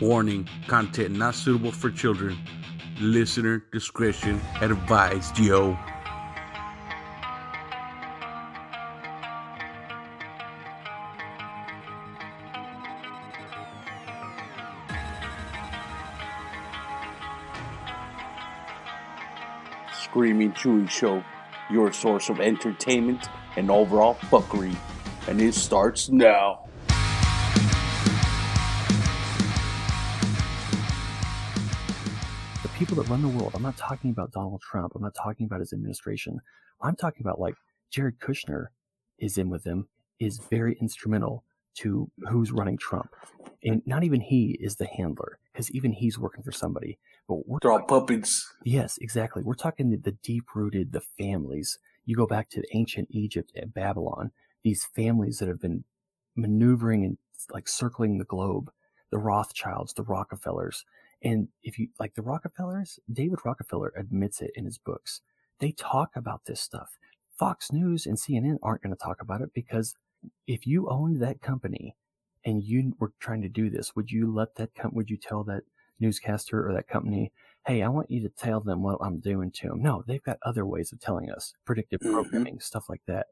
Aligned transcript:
Warning 0.00 0.48
content 0.66 1.16
not 1.16 1.34
suitable 1.34 1.72
for 1.72 1.90
children. 1.90 2.38
Listener 3.00 3.64
discretion 3.72 4.40
advised, 4.60 5.38
yo. 5.38 5.78
Screaming 19.92 20.52
Chuy 20.52 20.88
Show, 20.88 21.22
your 21.70 21.92
source 21.92 22.28
of 22.28 22.40
entertainment 22.40 23.28
and 23.56 23.70
overall 23.70 24.14
fuckery. 24.14 24.74
And 25.28 25.40
it 25.40 25.54
starts 25.54 26.08
now. 26.08 26.68
People 32.78 32.94
that 32.94 33.08
run 33.08 33.22
the 33.22 33.28
world, 33.28 33.50
I'm 33.56 33.62
not 33.62 33.76
talking 33.76 34.10
about 34.10 34.30
Donald 34.30 34.60
Trump. 34.60 34.92
I'm 34.94 35.02
not 35.02 35.16
talking 35.20 35.46
about 35.46 35.58
his 35.58 35.72
administration. 35.72 36.38
I'm 36.80 36.94
talking 36.94 37.22
about 37.22 37.40
like 37.40 37.56
Jared 37.90 38.20
Kushner 38.20 38.66
is 39.18 39.36
in 39.36 39.50
with 39.50 39.64
them, 39.64 39.88
is 40.20 40.38
very 40.48 40.78
instrumental 40.80 41.42
to 41.78 42.08
who's 42.30 42.52
running 42.52 42.78
Trump. 42.78 43.10
And 43.64 43.82
not 43.84 44.04
even 44.04 44.20
he 44.20 44.56
is 44.60 44.76
the 44.76 44.86
handler, 44.86 45.40
because 45.52 45.72
even 45.72 45.90
he's 45.90 46.20
working 46.20 46.44
for 46.44 46.52
somebody. 46.52 46.98
But 47.26 47.48
we're 47.48 47.58
They're 47.60 47.72
all 47.72 47.82
puppets. 47.82 48.46
Yes, 48.64 48.96
exactly. 49.00 49.42
We're 49.42 49.54
talking 49.54 49.90
the, 49.90 49.96
the 49.96 50.16
deep 50.22 50.44
rooted, 50.54 50.92
the 50.92 51.00
families. 51.00 51.80
You 52.04 52.14
go 52.14 52.26
back 52.28 52.48
to 52.50 52.62
ancient 52.72 53.08
Egypt 53.10 53.50
and 53.56 53.74
Babylon, 53.74 54.30
these 54.62 54.84
families 54.94 55.38
that 55.38 55.48
have 55.48 55.60
been 55.60 55.82
maneuvering 56.36 57.04
and 57.04 57.18
like 57.52 57.66
circling 57.66 58.18
the 58.18 58.24
globe, 58.24 58.70
the 59.10 59.18
Rothschilds, 59.18 59.94
the 59.94 60.04
Rockefellers. 60.04 60.84
And 61.22 61.48
if 61.62 61.78
you 61.78 61.88
like 61.98 62.14
the 62.14 62.22
Rockefellers, 62.22 62.98
David 63.12 63.40
Rockefeller 63.44 63.92
admits 63.96 64.40
it 64.40 64.52
in 64.54 64.64
his 64.64 64.78
books. 64.78 65.20
They 65.58 65.72
talk 65.72 66.10
about 66.14 66.44
this 66.46 66.60
stuff. 66.60 66.96
Fox 67.36 67.72
News 67.72 68.06
and 68.06 68.16
CNN 68.16 68.58
aren't 68.62 68.82
going 68.82 68.94
to 68.94 69.02
talk 69.02 69.20
about 69.20 69.40
it 69.40 69.50
because 69.54 69.94
if 70.46 70.66
you 70.66 70.88
owned 70.88 71.20
that 71.22 71.40
company 71.40 71.96
and 72.44 72.62
you 72.62 72.94
were 72.98 73.12
trying 73.20 73.42
to 73.42 73.48
do 73.48 73.68
this, 73.70 73.94
would 73.96 74.10
you 74.10 74.32
let 74.32 74.54
that 74.56 74.74
com- 74.74 74.94
would 74.94 75.10
you 75.10 75.16
tell 75.16 75.42
that 75.44 75.62
newscaster 76.00 76.68
or 76.68 76.72
that 76.72 76.86
company, 76.88 77.32
hey, 77.66 77.82
I 77.82 77.88
want 77.88 78.10
you 78.10 78.22
to 78.22 78.28
tell 78.28 78.60
them 78.60 78.82
what 78.82 78.98
I'm 79.00 79.18
doing 79.18 79.50
to 79.56 79.68
them? 79.68 79.82
No, 79.82 80.04
they've 80.06 80.22
got 80.22 80.38
other 80.42 80.64
ways 80.64 80.92
of 80.92 81.00
telling 81.00 81.30
us, 81.30 81.54
predictive 81.64 82.00
Mhm. 82.00 82.12
programming, 82.12 82.60
stuff 82.60 82.88
like 82.88 83.02
that. 83.06 83.26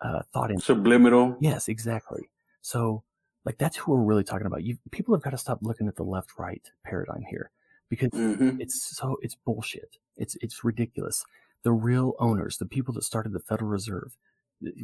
Uh, 0.00 0.22
thought 0.32 0.50
in 0.50 0.58
Subliminal. 0.60 1.36
Yes, 1.40 1.68
exactly. 1.68 2.30
So, 2.60 3.02
like, 3.44 3.58
that's 3.58 3.76
who 3.76 3.92
we're 3.92 4.04
really 4.04 4.24
talking 4.24 4.46
about. 4.46 4.64
You 4.64 4.78
people 4.90 5.14
have 5.14 5.22
got 5.22 5.30
to 5.30 5.38
stop 5.38 5.60
looking 5.62 5.88
at 5.88 5.96
the 5.96 6.04
left-right 6.04 6.70
paradigm 6.84 7.24
here 7.30 7.50
because 7.88 8.10
hmm 8.12 8.58
it's 8.58 8.96
so 8.96 9.16
it's 9.22 9.36
bullshit. 9.36 9.96
It's 10.16 10.36
it's 10.40 10.64
ridiculous. 10.64 11.24
The 11.64 11.72
real 11.72 12.14
owners, 12.18 12.58
the 12.58 12.66
people 12.66 12.94
that 12.94 13.04
started 13.04 13.32
the 13.32 13.40
Federal 13.40 13.70
Reserve, 13.70 14.16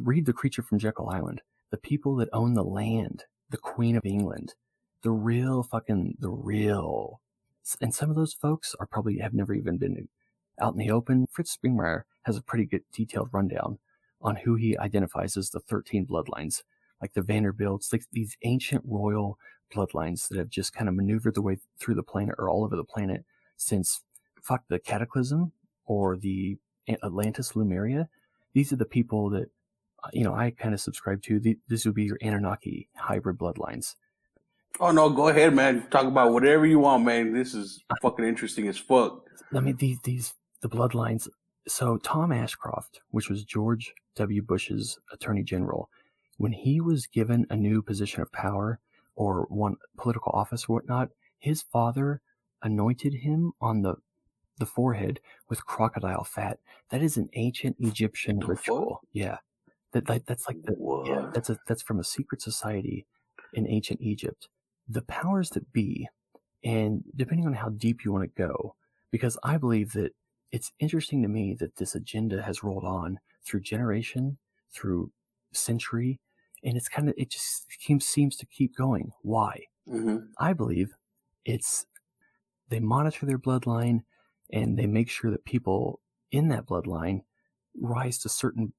read 0.01 0.25
the 0.25 0.33
creature 0.33 0.61
from 0.61 0.79
Jekyll 0.79 1.09
Island. 1.09 1.41
The 1.71 1.77
people 1.77 2.15
that 2.17 2.29
own 2.33 2.53
the 2.53 2.63
land, 2.63 3.25
the 3.49 3.57
Queen 3.57 3.95
of 3.95 4.05
England, 4.05 4.55
the 5.03 5.11
real 5.11 5.63
fucking 5.63 6.17
the 6.19 6.29
real. 6.31 7.21
And 7.81 7.93
some 7.93 8.09
of 8.09 8.15
those 8.15 8.33
folks 8.33 8.75
are 8.79 8.87
probably 8.87 9.19
have 9.19 9.33
never 9.33 9.53
even 9.53 9.77
been 9.77 10.07
out 10.61 10.73
in 10.73 10.79
the 10.79 10.91
open. 10.91 11.27
Fritz 11.31 11.57
Springmeier 11.57 12.03
has 12.23 12.37
a 12.37 12.41
pretty 12.43 12.65
good 12.65 12.83
detailed 12.93 13.29
rundown 13.31 13.79
on 14.21 14.37
who 14.37 14.55
he 14.55 14.77
identifies 14.77 15.37
as 15.37 15.49
the 15.51 15.59
13 15.59 16.05
bloodlines, 16.07 16.63
like 17.05 17.13
the 17.13 17.21
Vanderbilts, 17.21 17.93
like 17.93 18.03
these 18.11 18.35
ancient 18.41 18.83
royal 18.83 19.37
bloodlines 19.71 20.27
that 20.27 20.39
have 20.39 20.49
just 20.49 20.73
kind 20.73 20.89
of 20.89 20.95
maneuvered 20.95 21.35
their 21.35 21.43
way 21.43 21.59
through 21.79 21.93
the 21.93 22.01
planet 22.01 22.33
or 22.39 22.49
all 22.49 22.63
over 22.63 22.75
the 22.75 22.83
planet 22.83 23.23
since 23.57 24.01
fuck 24.41 24.63
the 24.69 24.79
cataclysm 24.79 25.51
or 25.85 26.17
the 26.17 26.57
Atlantis 27.03 27.55
Lemuria. 27.55 28.09
These 28.53 28.73
are 28.73 28.77
the 28.77 28.85
people 28.85 29.29
that 29.29 29.51
uh, 30.03 30.09
you 30.13 30.23
know 30.23 30.33
I 30.33 30.49
kind 30.49 30.73
of 30.73 30.81
subscribe 30.81 31.21
to. 31.23 31.39
The, 31.39 31.59
this 31.67 31.85
would 31.85 31.93
be 31.93 32.05
your 32.05 32.17
Anunnaki 32.23 32.89
hybrid 32.95 33.37
bloodlines. 33.37 33.93
Oh 34.79 34.91
no, 34.91 35.11
go 35.11 35.27
ahead, 35.27 35.53
man. 35.53 35.85
Talk 35.91 36.05
about 36.05 36.33
whatever 36.33 36.65
you 36.65 36.79
want, 36.79 37.05
man. 37.05 37.33
This 37.33 37.53
is 37.53 37.83
fucking 38.01 38.25
interesting 38.25 38.67
as 38.67 38.79
fuck. 38.79 39.29
I 39.53 39.59
mean 39.59 39.75
these 39.75 39.99
these 40.03 40.33
the 40.61 40.69
bloodlines. 40.69 41.27
So 41.67 41.97
Tom 41.97 42.31
Ashcroft, 42.31 43.01
which 43.11 43.29
was 43.29 43.43
George 43.43 43.93
W. 44.15 44.41
Bush's 44.41 44.97
Attorney 45.11 45.43
General, 45.43 45.89
when 46.37 46.51
he 46.51 46.81
was 46.81 47.07
given 47.07 47.45
a 47.49 47.55
new 47.55 47.81
position 47.81 48.21
of 48.21 48.31
power 48.31 48.79
or 49.15 49.45
one 49.49 49.77
political 49.97 50.31
office 50.33 50.65
or 50.67 50.75
whatnot, 50.75 51.09
his 51.39 51.61
father 51.61 52.21
anointed 52.61 53.13
him 53.13 53.53
on 53.61 53.81
the 53.81 53.95
the 54.57 54.65
forehead 54.65 55.19
with 55.49 55.65
crocodile 55.65 56.23
fat. 56.23 56.59
That 56.89 57.01
is 57.01 57.17
an 57.17 57.29
ancient 57.33 57.75
Egyptian 57.79 58.39
The 58.39 58.45
ritual. 58.47 59.01
Yeah, 59.11 59.37
that, 59.91 60.07
that 60.07 60.25
that's 60.25 60.47
like 60.47 60.61
the 60.63 60.75
yeah, 61.05 61.29
that's 61.33 61.49
a 61.49 61.57
that's 61.67 61.83
from 61.83 61.99
a 61.99 62.03
secret 62.03 62.41
society 62.41 63.05
in 63.53 63.67
ancient 63.67 64.01
Egypt. 64.01 64.47
The 64.87 65.01
powers 65.01 65.49
that 65.51 65.71
be, 65.73 66.07
and 66.63 67.03
depending 67.15 67.47
on 67.47 67.53
how 67.53 67.69
deep 67.69 68.05
you 68.05 68.11
want 68.11 68.23
to 68.23 68.41
go, 68.41 68.75
because 69.11 69.37
I 69.43 69.57
believe 69.57 69.93
that 69.93 70.11
it's 70.51 70.71
interesting 70.79 71.21
to 71.23 71.27
me 71.27 71.55
that 71.59 71.75
this 71.77 71.95
agenda 71.95 72.41
has 72.43 72.63
rolled 72.63 72.85
on 72.85 73.19
through 73.45 73.61
generation, 73.61 74.37
through 74.73 75.11
century, 75.57 76.19
and 76.63 76.77
it's 76.77 76.89
kind 76.89 77.09
of 77.09 77.15
it 77.17 77.31
just 77.31 77.67
seems 77.81 78.05
seems 78.05 78.37
to 78.37 78.45
keep 78.47 78.75
going. 78.77 79.11
Why? 79.23 79.65
hmm 79.87 80.17
I 80.39 80.53
believe 80.53 80.93
it's 81.45 81.85
they 82.69 82.79
monitor 82.79 83.25
their 83.25 83.39
bloodline 83.39 84.01
and 84.51 84.77
they 84.77 84.87
make 84.87 85.09
sure 85.09 85.31
that 85.31 85.45
people 85.45 86.01
in 86.31 86.49
that 86.49 86.67
bloodline 86.67 87.21
rise 87.79 88.19
to 88.19 88.29
certain 88.29 88.73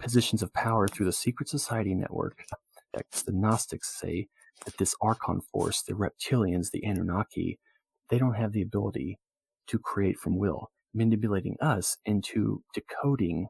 positions 0.00 0.42
of 0.42 0.52
power 0.54 0.88
through 0.88 1.06
the 1.06 1.12
secret 1.12 1.48
society 1.48 1.94
network. 1.94 2.44
The 3.26 3.32
Gnostics 3.32 3.88
say 4.00 4.28
that 4.66 4.78
this 4.78 4.94
Archon 5.02 5.40
force, 5.40 5.82
the 5.82 5.94
reptilians, 5.94 6.70
the 6.72 6.84
Anunnaki, 6.84 7.58
they 8.10 8.18
don't 8.18 8.34
have 8.34 8.52
the 8.52 8.62
ability 8.62 9.18
to 9.68 9.78
create 9.78 10.18
from 10.18 10.38
will, 10.38 10.70
manipulating 10.94 11.56
us 11.60 11.98
into 12.06 12.62
decoding 12.74 13.48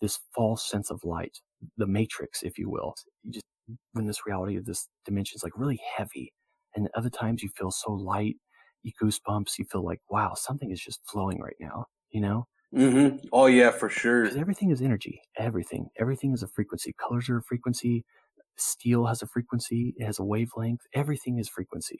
this 0.00 0.20
false 0.34 0.68
sense 0.68 0.90
of 0.90 1.04
light, 1.04 1.40
the 1.76 1.86
matrix, 1.86 2.42
if 2.42 2.58
you 2.58 2.70
will. 2.70 2.94
You 3.24 3.32
just 3.32 3.46
when 3.92 4.06
this 4.06 4.26
reality 4.26 4.56
of 4.56 4.64
this 4.64 4.88
dimension 5.04 5.36
is 5.36 5.42
like 5.44 5.52
really 5.56 5.80
heavy, 5.96 6.32
and 6.74 6.88
other 6.94 7.10
times 7.10 7.42
you 7.42 7.50
feel 7.56 7.70
so 7.70 7.92
light, 7.92 8.36
you 8.82 8.92
goosebumps, 9.02 9.58
you 9.58 9.64
feel 9.70 9.84
like 9.84 10.00
wow, 10.10 10.34
something 10.34 10.70
is 10.70 10.80
just 10.80 11.00
flowing 11.10 11.40
right 11.40 11.56
now, 11.60 11.86
you 12.10 12.20
know? 12.20 12.46
Mm-hmm. 12.74 13.26
Oh 13.32 13.46
yeah, 13.46 13.70
for 13.70 13.88
sure. 13.88 14.24
Because 14.24 14.38
everything 14.38 14.70
is 14.70 14.80
energy. 14.80 15.20
Everything. 15.36 15.88
Everything 15.98 16.32
is 16.32 16.42
a 16.42 16.48
frequency. 16.48 16.94
Colors 17.00 17.28
are 17.28 17.38
a 17.38 17.42
frequency. 17.42 18.04
Steel 18.56 19.06
has 19.06 19.22
a 19.22 19.26
frequency. 19.26 19.94
It 19.96 20.04
has 20.06 20.18
a 20.18 20.24
wavelength. 20.24 20.82
Everything 20.94 21.38
is 21.38 21.48
frequency. 21.48 21.98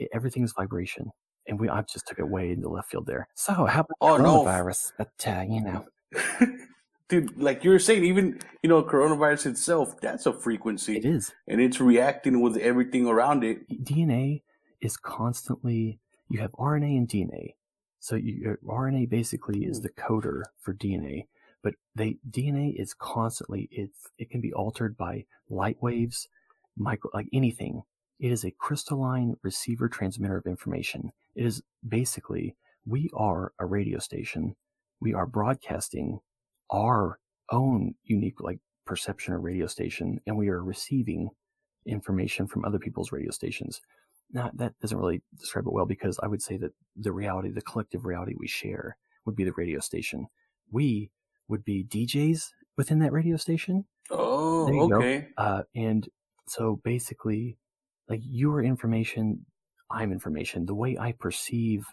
I- 0.00 0.08
everything 0.14 0.42
is 0.44 0.52
vibration. 0.56 1.10
And 1.48 1.60
we, 1.60 1.68
I 1.68 1.82
just 1.82 2.06
took 2.08 2.18
it 2.18 2.28
way 2.28 2.50
into 2.50 2.62
the 2.62 2.68
left 2.70 2.90
field 2.90 3.06
there. 3.06 3.28
So 3.34 3.52
how 3.66 3.80
about 3.80 3.90
Oh, 4.00 4.16
no. 4.16 4.44
coronavirus? 4.44 4.92
But 4.98 5.12
uh, 5.26 5.44
you 5.48 5.60
know, 5.62 5.84
Dude, 7.08 7.38
like 7.38 7.62
you 7.62 7.70
were 7.70 7.78
saying, 7.78 8.04
even 8.04 8.40
you 8.62 8.68
know, 8.68 8.82
coronavirus 8.82 9.46
itself, 9.46 10.00
that's 10.00 10.26
a 10.26 10.32
frequency. 10.32 10.96
it 10.96 11.04
is. 11.04 11.32
and 11.46 11.60
it's 11.60 11.80
reacting 11.80 12.40
with 12.40 12.56
everything 12.56 13.06
around 13.06 13.44
it. 13.44 13.84
DNA 13.84 14.42
is 14.80 14.96
constantly. 14.96 16.00
You 16.28 16.40
have 16.40 16.50
RNA 16.52 16.96
and 16.96 17.08
DNA. 17.08 17.54
So 18.00 18.16
you, 18.16 18.34
your 18.34 18.58
RNA 18.66 19.08
basically 19.08 19.64
is 19.64 19.78
hmm. 19.78 19.84
the 19.84 19.90
coder 19.90 20.42
for 20.60 20.74
DNA, 20.74 21.26
but 21.62 21.74
they 21.94 22.16
DNA 22.28 22.74
is 22.80 22.94
constantly 22.94 23.68
it's 23.70 24.08
it 24.18 24.30
can 24.30 24.40
be 24.40 24.52
altered 24.52 24.96
by 24.96 25.24
light 25.48 25.76
waves, 25.80 26.28
micro 26.76 27.10
like 27.14 27.28
anything. 27.32 27.82
It 28.18 28.32
is 28.32 28.44
a 28.44 28.50
crystalline 28.50 29.36
receiver 29.42 29.88
transmitter 29.88 30.36
of 30.36 30.46
information. 30.46 31.12
It 31.34 31.44
is 31.44 31.62
basically 31.86 32.56
we 32.84 33.10
are 33.14 33.52
a 33.58 33.66
radio 33.66 33.98
station. 33.98 34.56
We 35.00 35.12
are 35.12 35.26
broadcasting 35.26 36.20
our 36.70 37.18
own 37.50 37.94
unique 38.04 38.40
like 38.40 38.58
perception 38.84 39.34
of 39.34 39.42
radio 39.42 39.66
station, 39.66 40.20
and 40.26 40.36
we 40.36 40.48
are 40.48 40.62
receiving 40.62 41.28
information 41.86 42.46
from 42.46 42.64
other 42.64 42.78
people's 42.78 43.12
radio 43.12 43.30
stations. 43.30 43.80
Now, 44.32 44.50
that 44.54 44.74
doesn't 44.80 44.98
really 44.98 45.22
describe 45.38 45.66
it 45.66 45.72
well 45.72 45.86
because 45.86 46.18
I 46.22 46.26
would 46.26 46.42
say 46.42 46.56
that 46.58 46.72
the 46.96 47.12
reality, 47.12 47.50
the 47.50 47.62
collective 47.62 48.04
reality 48.04 48.34
we 48.36 48.48
share 48.48 48.96
would 49.24 49.36
be 49.36 49.44
the 49.44 49.52
radio 49.52 49.78
station. 49.80 50.26
We 50.70 51.10
would 51.48 51.64
be 51.64 51.84
DJs 51.84 52.50
within 52.76 52.98
that 53.00 53.12
radio 53.12 53.36
station. 53.36 53.84
Oh, 54.10 54.92
okay. 54.92 55.28
Uh, 55.36 55.62
and 55.74 56.08
so 56.48 56.80
basically, 56.84 57.56
like 58.08 58.20
your 58.24 58.62
information, 58.62 59.46
I'm 59.90 60.12
information. 60.12 60.66
The 60.66 60.74
way 60.74 60.96
I 60.98 61.12
perceive 61.12 61.86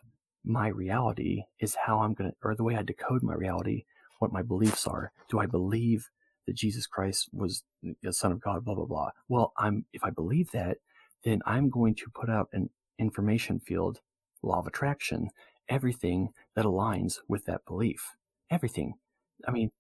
my 0.44 0.68
reality 0.68 1.44
is 1.60 1.76
how 1.76 2.00
I'm 2.00 2.14
going 2.14 2.32
to, 2.32 2.36
or 2.44 2.56
the 2.56 2.64
way 2.64 2.76
I 2.76 2.84
decode 2.84 3.24
my 3.24 3.34
reality, 3.34 3.86
what 4.24 4.32
my 4.34 4.42
beliefs 4.42 4.88
are. 4.88 5.12
Do 5.30 5.40
I 5.40 5.46
believe 5.46 6.10
that 6.48 6.56
Jesus 6.56 6.88
Christ 6.88 7.30
was 7.34 7.64
the 8.02 8.14
Son 8.14 8.32
of 8.32 8.40
God, 8.42 8.64
blah, 8.66 8.76
blah, 8.76 8.86
blah? 8.86 9.10
Well, 9.28 9.52
I'm, 9.58 9.86
if 9.94 10.04
I 10.04 10.10
believe 10.10 10.50
that, 10.52 10.78
then 11.24 11.42
I'm 11.46 11.70
going 11.70 11.96
to 11.96 12.06
put 12.14 12.30
out 12.30 12.48
an 12.54 12.70
information 12.98 13.60
field, 13.60 14.00
law 14.42 14.60
of 14.60 14.68
attraction, 14.68 15.30
everything 15.70 16.30
that 16.56 16.66
aligns 16.66 17.20
with 17.28 17.44
that 17.46 17.66
belief. 17.66 18.16
Everything. 18.50 18.94
I 19.48 19.52
mean, 19.52 19.72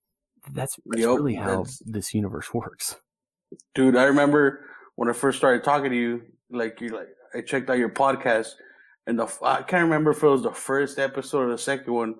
that's, 0.51 0.77
that's 0.85 1.01
Yep, 1.01 1.09
really 1.17 1.35
how 1.35 1.63
that's- 1.63 1.81
this 1.85 2.13
universe 2.13 2.53
works. 2.61 2.95
dude. 3.75 3.95
I 3.95 4.03
remember 4.05 4.65
when 4.95 5.09
I 5.09 5.13
first 5.13 5.37
started 5.37 5.63
talking 5.63 5.91
to 5.91 5.97
you. 5.97 6.21
Like 6.49 6.79
you, 6.81 6.89
like 6.89 7.07
I 7.33 7.41
checked 7.41 7.69
out 7.69 7.79
your 7.79 7.89
podcast, 7.89 8.49
and 9.07 9.17
the 9.17 9.25
I 9.41 9.63
can't 9.63 9.83
remember 9.89 10.11
if 10.11 10.21
it 10.21 10.27
was 10.27 10.43
the 10.43 10.51
first 10.51 10.99
episode 10.99 11.47
or 11.47 11.51
the 11.51 11.57
second 11.57 11.91
one, 11.91 12.15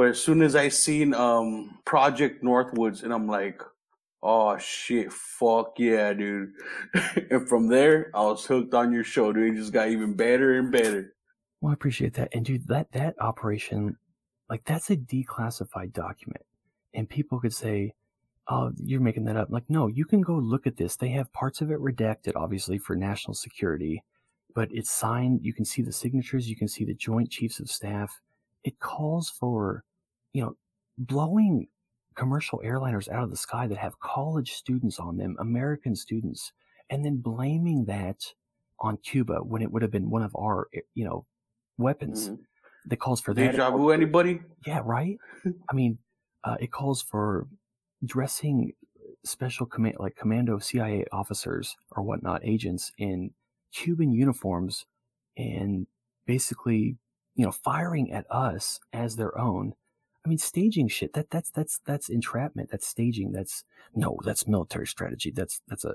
but 0.00 0.08
as 0.08 0.18
soon 0.18 0.40
as 0.40 0.56
I 0.56 0.70
seen 0.70 1.12
um 1.12 1.78
Project 1.84 2.42
Northwoods, 2.42 3.02
and 3.02 3.12
I'm 3.12 3.26
like, 3.26 3.60
oh 4.22 4.56
shit, 4.56 5.12
fuck 5.12 5.74
yeah, 5.76 6.14
dude. 6.14 6.52
and 7.30 7.46
from 7.46 7.68
there, 7.68 8.10
I 8.14 8.22
was 8.22 8.46
hooked 8.46 8.72
on 8.72 8.94
your 8.94 9.04
show, 9.04 9.30
dude. 9.30 9.52
It 9.52 9.58
just 9.58 9.74
got 9.74 9.90
even 9.90 10.14
better 10.14 10.58
and 10.58 10.72
better. 10.72 11.12
Well, 11.60 11.72
I 11.72 11.74
appreciate 11.74 12.14
that. 12.14 12.30
And 12.32 12.46
dude, 12.46 12.66
that, 12.68 12.92
that 12.92 13.14
operation, 13.20 13.98
like 14.48 14.64
that's 14.64 14.88
a 14.88 14.96
declassified 14.96 15.92
document. 15.92 16.46
And 16.94 17.06
people 17.06 17.38
could 17.38 17.52
say, 17.52 17.92
oh, 18.48 18.72
you're 18.82 19.02
making 19.02 19.26
that 19.26 19.36
up. 19.36 19.48
Like, 19.50 19.68
no, 19.68 19.86
you 19.86 20.06
can 20.06 20.22
go 20.22 20.36
look 20.36 20.66
at 20.66 20.78
this. 20.78 20.96
They 20.96 21.10
have 21.10 21.30
parts 21.34 21.60
of 21.60 21.70
it 21.70 21.78
redacted, 21.78 22.36
obviously, 22.36 22.78
for 22.78 22.96
national 22.96 23.34
security, 23.34 24.02
but 24.54 24.70
it's 24.72 24.90
signed. 24.90 25.40
You 25.42 25.52
can 25.52 25.66
see 25.66 25.82
the 25.82 25.92
signatures. 25.92 26.48
You 26.48 26.56
can 26.56 26.68
see 26.68 26.86
the 26.86 26.94
Joint 26.94 27.28
Chiefs 27.28 27.60
of 27.60 27.70
Staff. 27.70 28.22
It 28.64 28.80
calls 28.80 29.28
for, 29.28 29.84
you 30.32 30.42
know, 30.42 30.56
blowing 30.98 31.68
commercial 32.14 32.60
airliners 32.64 33.08
out 33.08 33.22
of 33.22 33.30
the 33.30 33.36
sky 33.36 33.66
that 33.66 33.78
have 33.78 33.98
college 34.00 34.52
students 34.52 34.98
on 34.98 35.16
them, 35.16 35.36
American 35.38 35.94
students, 35.94 36.52
and 36.90 37.04
then 37.04 37.16
blaming 37.16 37.84
that 37.86 38.34
on 38.80 38.96
Cuba 38.98 39.36
when 39.36 39.62
it 39.62 39.70
would 39.70 39.82
have 39.82 39.90
been 39.90 40.10
one 40.10 40.22
of 40.22 40.34
our, 40.36 40.68
you 40.94 41.04
know, 41.04 41.26
weapons. 41.78 42.30
Mhm. 42.30 42.38
That 42.86 42.96
calls 42.96 43.20
for 43.20 43.34
that. 43.34 43.42
It 43.42 43.52
Deja 43.52 43.70
vu, 43.70 43.90
anybody? 43.90 44.40
yeah, 44.66 44.80
right. 44.84 45.18
I 45.70 45.74
mean, 45.74 45.98
uh, 46.44 46.56
it 46.60 46.72
calls 46.72 47.02
for 47.02 47.46
dressing 48.04 48.72
special 49.22 49.66
command, 49.66 49.96
like 49.98 50.16
commando 50.16 50.58
CIA 50.58 51.04
officers 51.12 51.76
or 51.90 52.02
whatnot, 52.02 52.40
agents 52.42 52.90
in 52.96 53.32
Cuban 53.72 54.12
uniforms, 54.12 54.86
and 55.36 55.86
basically, 56.26 56.96
you 57.34 57.44
know, 57.44 57.52
firing 57.52 58.10
at 58.12 58.24
us 58.30 58.80
as 58.94 59.16
their 59.16 59.36
own. 59.38 59.74
I 60.24 60.28
mean, 60.28 60.38
staging 60.38 60.88
shit. 60.88 61.12
That 61.14 61.30
that's 61.30 61.50
that's 61.50 61.80
that's 61.86 62.08
entrapment. 62.08 62.70
That's 62.70 62.86
staging. 62.86 63.32
That's 63.32 63.64
no. 63.94 64.18
That's 64.24 64.46
military 64.46 64.86
strategy. 64.86 65.30
That's 65.30 65.60
that's 65.68 65.84
a 65.84 65.94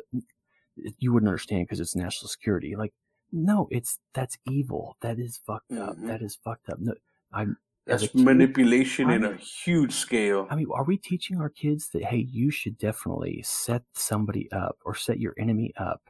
you 0.97 1.13
wouldn't 1.13 1.29
understand 1.29 1.65
because 1.67 1.79
it's 1.79 1.95
national 1.95 2.29
security. 2.29 2.75
Like, 2.75 2.93
no, 3.31 3.67
it's 3.71 3.99
that's 4.13 4.37
evil. 4.49 4.97
That 5.01 5.19
is 5.19 5.37
fucked 5.45 5.71
up. 5.73 5.95
Mhm. 5.97 6.07
That 6.07 6.21
is 6.21 6.35
fucked 6.35 6.69
up. 6.69 6.79
No, 6.79 6.93
I'm 7.31 7.57
That's 7.85 8.07
kid- 8.07 8.15
manipulation 8.25 9.09
in 9.11 9.23
a 9.23 9.35
huge 9.35 9.93
scale. 9.93 10.47
I 10.49 10.55
mean, 10.55 10.67
are 10.73 10.83
we 10.83 10.97
teaching 10.97 11.39
our 11.39 11.49
kids 11.49 11.89
that, 11.89 12.03
hey, 12.05 12.17
you 12.17 12.49
should 12.51 12.77
definitely 12.77 13.41
set 13.43 13.83
somebody 13.93 14.51
up 14.51 14.77
or 14.85 14.95
set 14.95 15.19
your 15.19 15.33
enemy 15.37 15.71
up, 15.77 16.01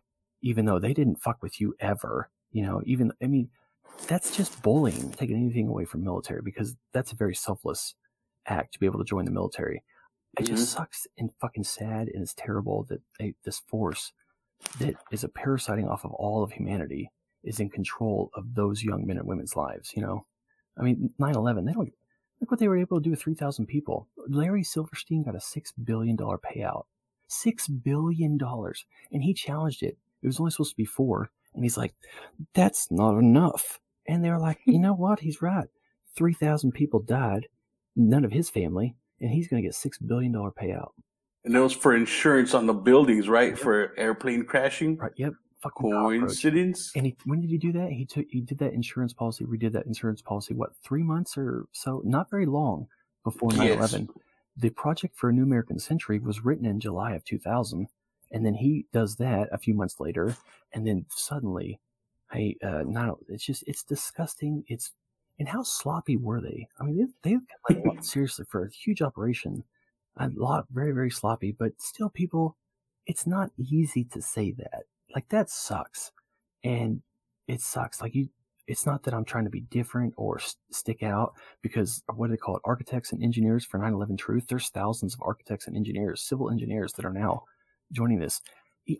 even 0.41 0.65
though 0.65 0.79
they 0.79 0.93
didn't 0.93 1.17
fuck 1.17 1.43
with 1.43 1.59
you 1.59 1.75
ever? 1.79 2.29
You 2.51 2.63
know, 2.63 2.81
even, 2.85 3.11
I 3.21 3.27
mean, 3.27 3.49
that's 4.07 4.35
just 4.35 4.61
bullying, 4.63 5.11
taking 5.11 5.35
anything 5.35 5.67
away 5.67 5.83
from 5.85 6.03
military 6.03 6.41
because 6.41 6.75
that's 6.93 7.11
a 7.11 7.15
very 7.15 7.35
selfless 7.35 7.93
act 8.47 8.73
to 8.73 8.79
be 8.79 8.85
able 8.85 8.99
to 8.99 9.05
join 9.05 9.25
the 9.25 9.31
military. 9.31 9.83
It 10.37 10.43
just 10.43 10.63
mm-hmm. 10.63 10.81
sucks 10.81 11.07
and 11.17 11.31
fucking 11.39 11.63
sad 11.63 12.09
and 12.09 12.21
it's 12.21 12.33
terrible 12.33 12.85
that 12.89 13.01
a, 13.21 13.33
this 13.45 13.61
force 13.67 14.11
that 14.79 14.95
is 15.11 15.23
a 15.23 15.29
parasiting 15.29 15.87
off 15.87 16.03
of 16.03 16.11
all 16.13 16.43
of 16.43 16.51
humanity 16.51 17.11
is 17.43 17.59
in 17.59 17.69
control 17.69 18.31
of 18.35 18.55
those 18.55 18.83
young 18.83 19.05
men 19.05 19.17
and 19.17 19.27
women's 19.27 19.55
lives, 19.55 19.91
you 19.95 20.01
know? 20.01 20.25
I 20.77 20.83
mean, 20.83 21.11
9 21.19 21.35
11, 21.35 21.65
they 21.65 21.71
don't 21.71 21.93
look 22.41 22.51
what 22.51 22.59
they 22.59 22.67
were 22.67 22.77
able 22.77 22.99
to 22.99 23.03
do 23.03 23.11
with 23.11 23.21
3,000 23.21 23.65
people. 23.65 24.07
Larry 24.27 24.63
Silverstein 24.63 25.23
got 25.23 25.35
a 25.35 25.39
$6 25.39 25.71
billion 25.83 26.17
payout. 26.17 26.85
$6 27.29 27.83
billion. 27.83 28.37
And 29.11 29.23
he 29.23 29.33
challenged 29.33 29.83
it. 29.83 29.97
It 30.21 30.27
was 30.27 30.39
only 30.39 30.51
supposed 30.51 30.71
to 30.71 30.77
be 30.77 30.85
four. 30.85 31.29
And 31.53 31.63
he's 31.63 31.77
like, 31.77 31.93
that's 32.53 32.91
not 32.91 33.17
enough. 33.17 33.79
And 34.07 34.23
they 34.23 34.29
were 34.29 34.39
like, 34.39 34.59
you 34.65 34.79
know 34.79 34.93
what? 34.93 35.21
He's 35.21 35.41
right. 35.41 35.67
3,000 36.15 36.71
people 36.71 36.99
died, 36.99 37.47
none 37.95 38.25
of 38.25 38.31
his 38.31 38.49
family, 38.49 38.95
and 39.19 39.31
he's 39.31 39.47
going 39.47 39.61
to 39.61 39.67
get 39.67 39.75
$6 39.75 40.05
billion 40.05 40.33
payout. 40.33 40.89
And 41.43 41.55
that 41.55 41.61
was 41.61 41.73
for 41.73 41.95
insurance 41.95 42.53
on 42.53 42.65
the 42.65 42.73
buildings, 42.73 43.29
right? 43.29 43.57
For 43.57 43.93
airplane 43.97 44.45
crashing. 44.45 44.97
Right? 44.97 45.11
Yep. 45.15 45.33
Fucking. 45.61 45.91
Coincidence? 45.91 46.91
And 46.95 47.05
he, 47.05 47.15
when 47.25 47.41
did 47.41 47.49
he 47.49 47.57
do 47.57 47.71
that? 47.73 47.91
He 47.91 48.05
took, 48.05 48.25
he 48.29 48.41
did 48.41 48.57
that 48.59 48.73
insurance 48.73 49.13
policy, 49.13 49.45
redid 49.45 49.73
that 49.73 49.85
insurance 49.85 50.21
policy, 50.21 50.53
what, 50.53 50.75
three 50.83 51.03
months 51.03 51.37
or 51.37 51.65
so? 51.71 52.01
Not 52.03 52.29
very 52.29 52.45
long 52.45 52.87
before 53.23 53.51
9 53.51 53.65
Yes. 53.65 53.77
11. 53.77 54.09
The 54.57 54.69
project 54.71 55.15
for 55.15 55.29
a 55.29 55.33
new 55.33 55.43
American 55.43 55.79
century 55.79 56.19
was 56.19 56.43
written 56.43 56.65
in 56.65 56.79
July 56.79 57.13
of 57.13 57.23
2000. 57.25 57.87
And 58.31 58.45
then 58.45 58.55
he 58.55 58.85
does 58.91 59.17
that 59.17 59.49
a 59.51 59.57
few 59.57 59.73
months 59.73 59.99
later. 59.99 60.35
And 60.73 60.85
then 60.85 61.05
suddenly, 61.09 61.79
hey, 62.31 62.57
uh, 62.63 62.83
not, 62.85 63.17
it's 63.27 63.45
just, 63.45 63.63
it's 63.67 63.83
disgusting. 63.83 64.63
It's, 64.67 64.91
and 65.39 65.47
how 65.47 65.63
sloppy 65.63 66.17
were 66.17 66.41
they? 66.41 66.67
I 66.79 66.83
mean, 66.83 66.97
they, 67.23 67.31
they've 67.31 67.47
like, 67.69 67.79
well, 67.83 67.97
seriously 68.01 68.45
for 68.49 68.65
a 68.65 68.71
huge 68.71 69.01
operation, 69.01 69.63
a 70.17 70.29
lot, 70.35 70.65
very, 70.71 70.91
very 70.93 71.11
sloppy, 71.11 71.51
but 71.51 71.73
still 71.81 72.09
people, 72.09 72.57
it's 73.05 73.27
not 73.27 73.51
easy 73.57 74.03
to 74.05 74.21
say 74.21 74.51
that. 74.51 74.83
Like 75.13 75.29
that 75.29 75.49
sucks 75.49 76.11
and 76.63 77.01
it 77.47 77.61
sucks. 77.61 78.01
Like 78.01 78.15
you, 78.15 78.29
it's 78.67 78.85
not 78.85 79.03
that 79.03 79.13
I'm 79.13 79.25
trying 79.25 79.43
to 79.43 79.49
be 79.49 79.61
different 79.61 80.13
or 80.17 80.39
s- 80.39 80.55
stick 80.71 81.03
out 81.03 81.33
because 81.61 82.03
what 82.15 82.27
do 82.27 82.31
they 82.31 82.37
call 82.37 82.55
it? 82.57 82.61
Architects 82.65 83.11
and 83.11 83.23
engineers 83.23 83.63
for 83.65 83.77
9/11 83.77 84.17
Truth. 84.17 84.47
There's 84.47 84.69
thousands 84.69 85.13
of 85.13 85.21
architects 85.21 85.67
and 85.67 85.75
engineers, 85.75 86.21
civil 86.21 86.49
engineers 86.49 86.93
that 86.93 87.05
are 87.05 87.13
now 87.13 87.43
joining 87.91 88.19
this. 88.19 88.41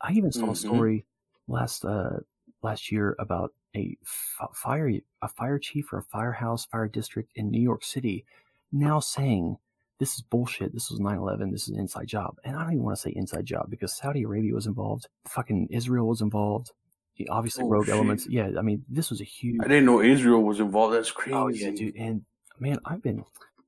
I 0.02 0.12
even 0.14 0.32
saw 0.32 0.48
a 0.52 0.54
Mhm. 0.54 0.58
story 0.58 1.06
last 1.48 1.86
uh, 1.86 2.20
last 2.62 2.92
year 2.92 3.16
about 3.20 3.54
a 3.76 3.98
f- 4.04 4.50
fire 4.56 4.92
a 5.22 5.28
fire 5.28 5.60
chief 5.60 5.92
or 5.94 6.00
a 6.00 6.04
firehouse 6.04 6.66
fire 6.66 6.88
district 6.88 7.32
in 7.36 7.52
New 7.52 7.62
York 7.62 7.84
City 7.84 8.26
now 8.72 9.00
saying 9.00 9.58
this 10.00 10.16
is 10.16 10.22
bullshit. 10.22 10.74
This 10.74 10.90
was 10.92 11.00
9/11. 11.00 11.52
This 11.52 11.64
is 11.64 11.70
an 11.70 11.80
inside 11.80 12.08
job, 12.08 12.38
and 12.44 12.56
I 12.58 12.64
don't 12.64 12.74
even 12.74 12.84
want 12.84 12.98
to 12.98 13.02
say 13.02 13.14
inside 13.16 13.46
job 13.46 13.70
because 13.70 13.96
Saudi 13.96 14.24
Arabia 14.24 14.54
was 14.54 14.66
involved. 14.68 15.08
Fucking 15.28 15.68
Israel 15.72 16.08
was 16.08 16.22
involved. 16.22 16.72
The- 17.18 17.30
Obviously, 17.30 17.64
Oh, 17.64 17.70
rogue 17.70 17.86
shit. 17.86 17.94
elements. 17.96 18.28
Yeah, 18.28 18.50
I 18.58 18.62
mean, 18.62 18.84
this 18.90 19.10
was 19.10 19.22
a 19.22 19.24
huge. 19.24 19.62
I 19.62 19.68
didn't 19.70 19.86
know 19.86 20.02
Israel 20.02 20.44
was 20.44 20.60
involved. 20.60 20.94
That's 20.96 21.12
crazy. 21.12 21.34
Oh 21.38 21.48
yeah, 21.48 21.72
dude. 21.72 21.96
And 21.96 22.26
man, 22.60 22.80
I've 22.86 23.02
been. 23.02 23.24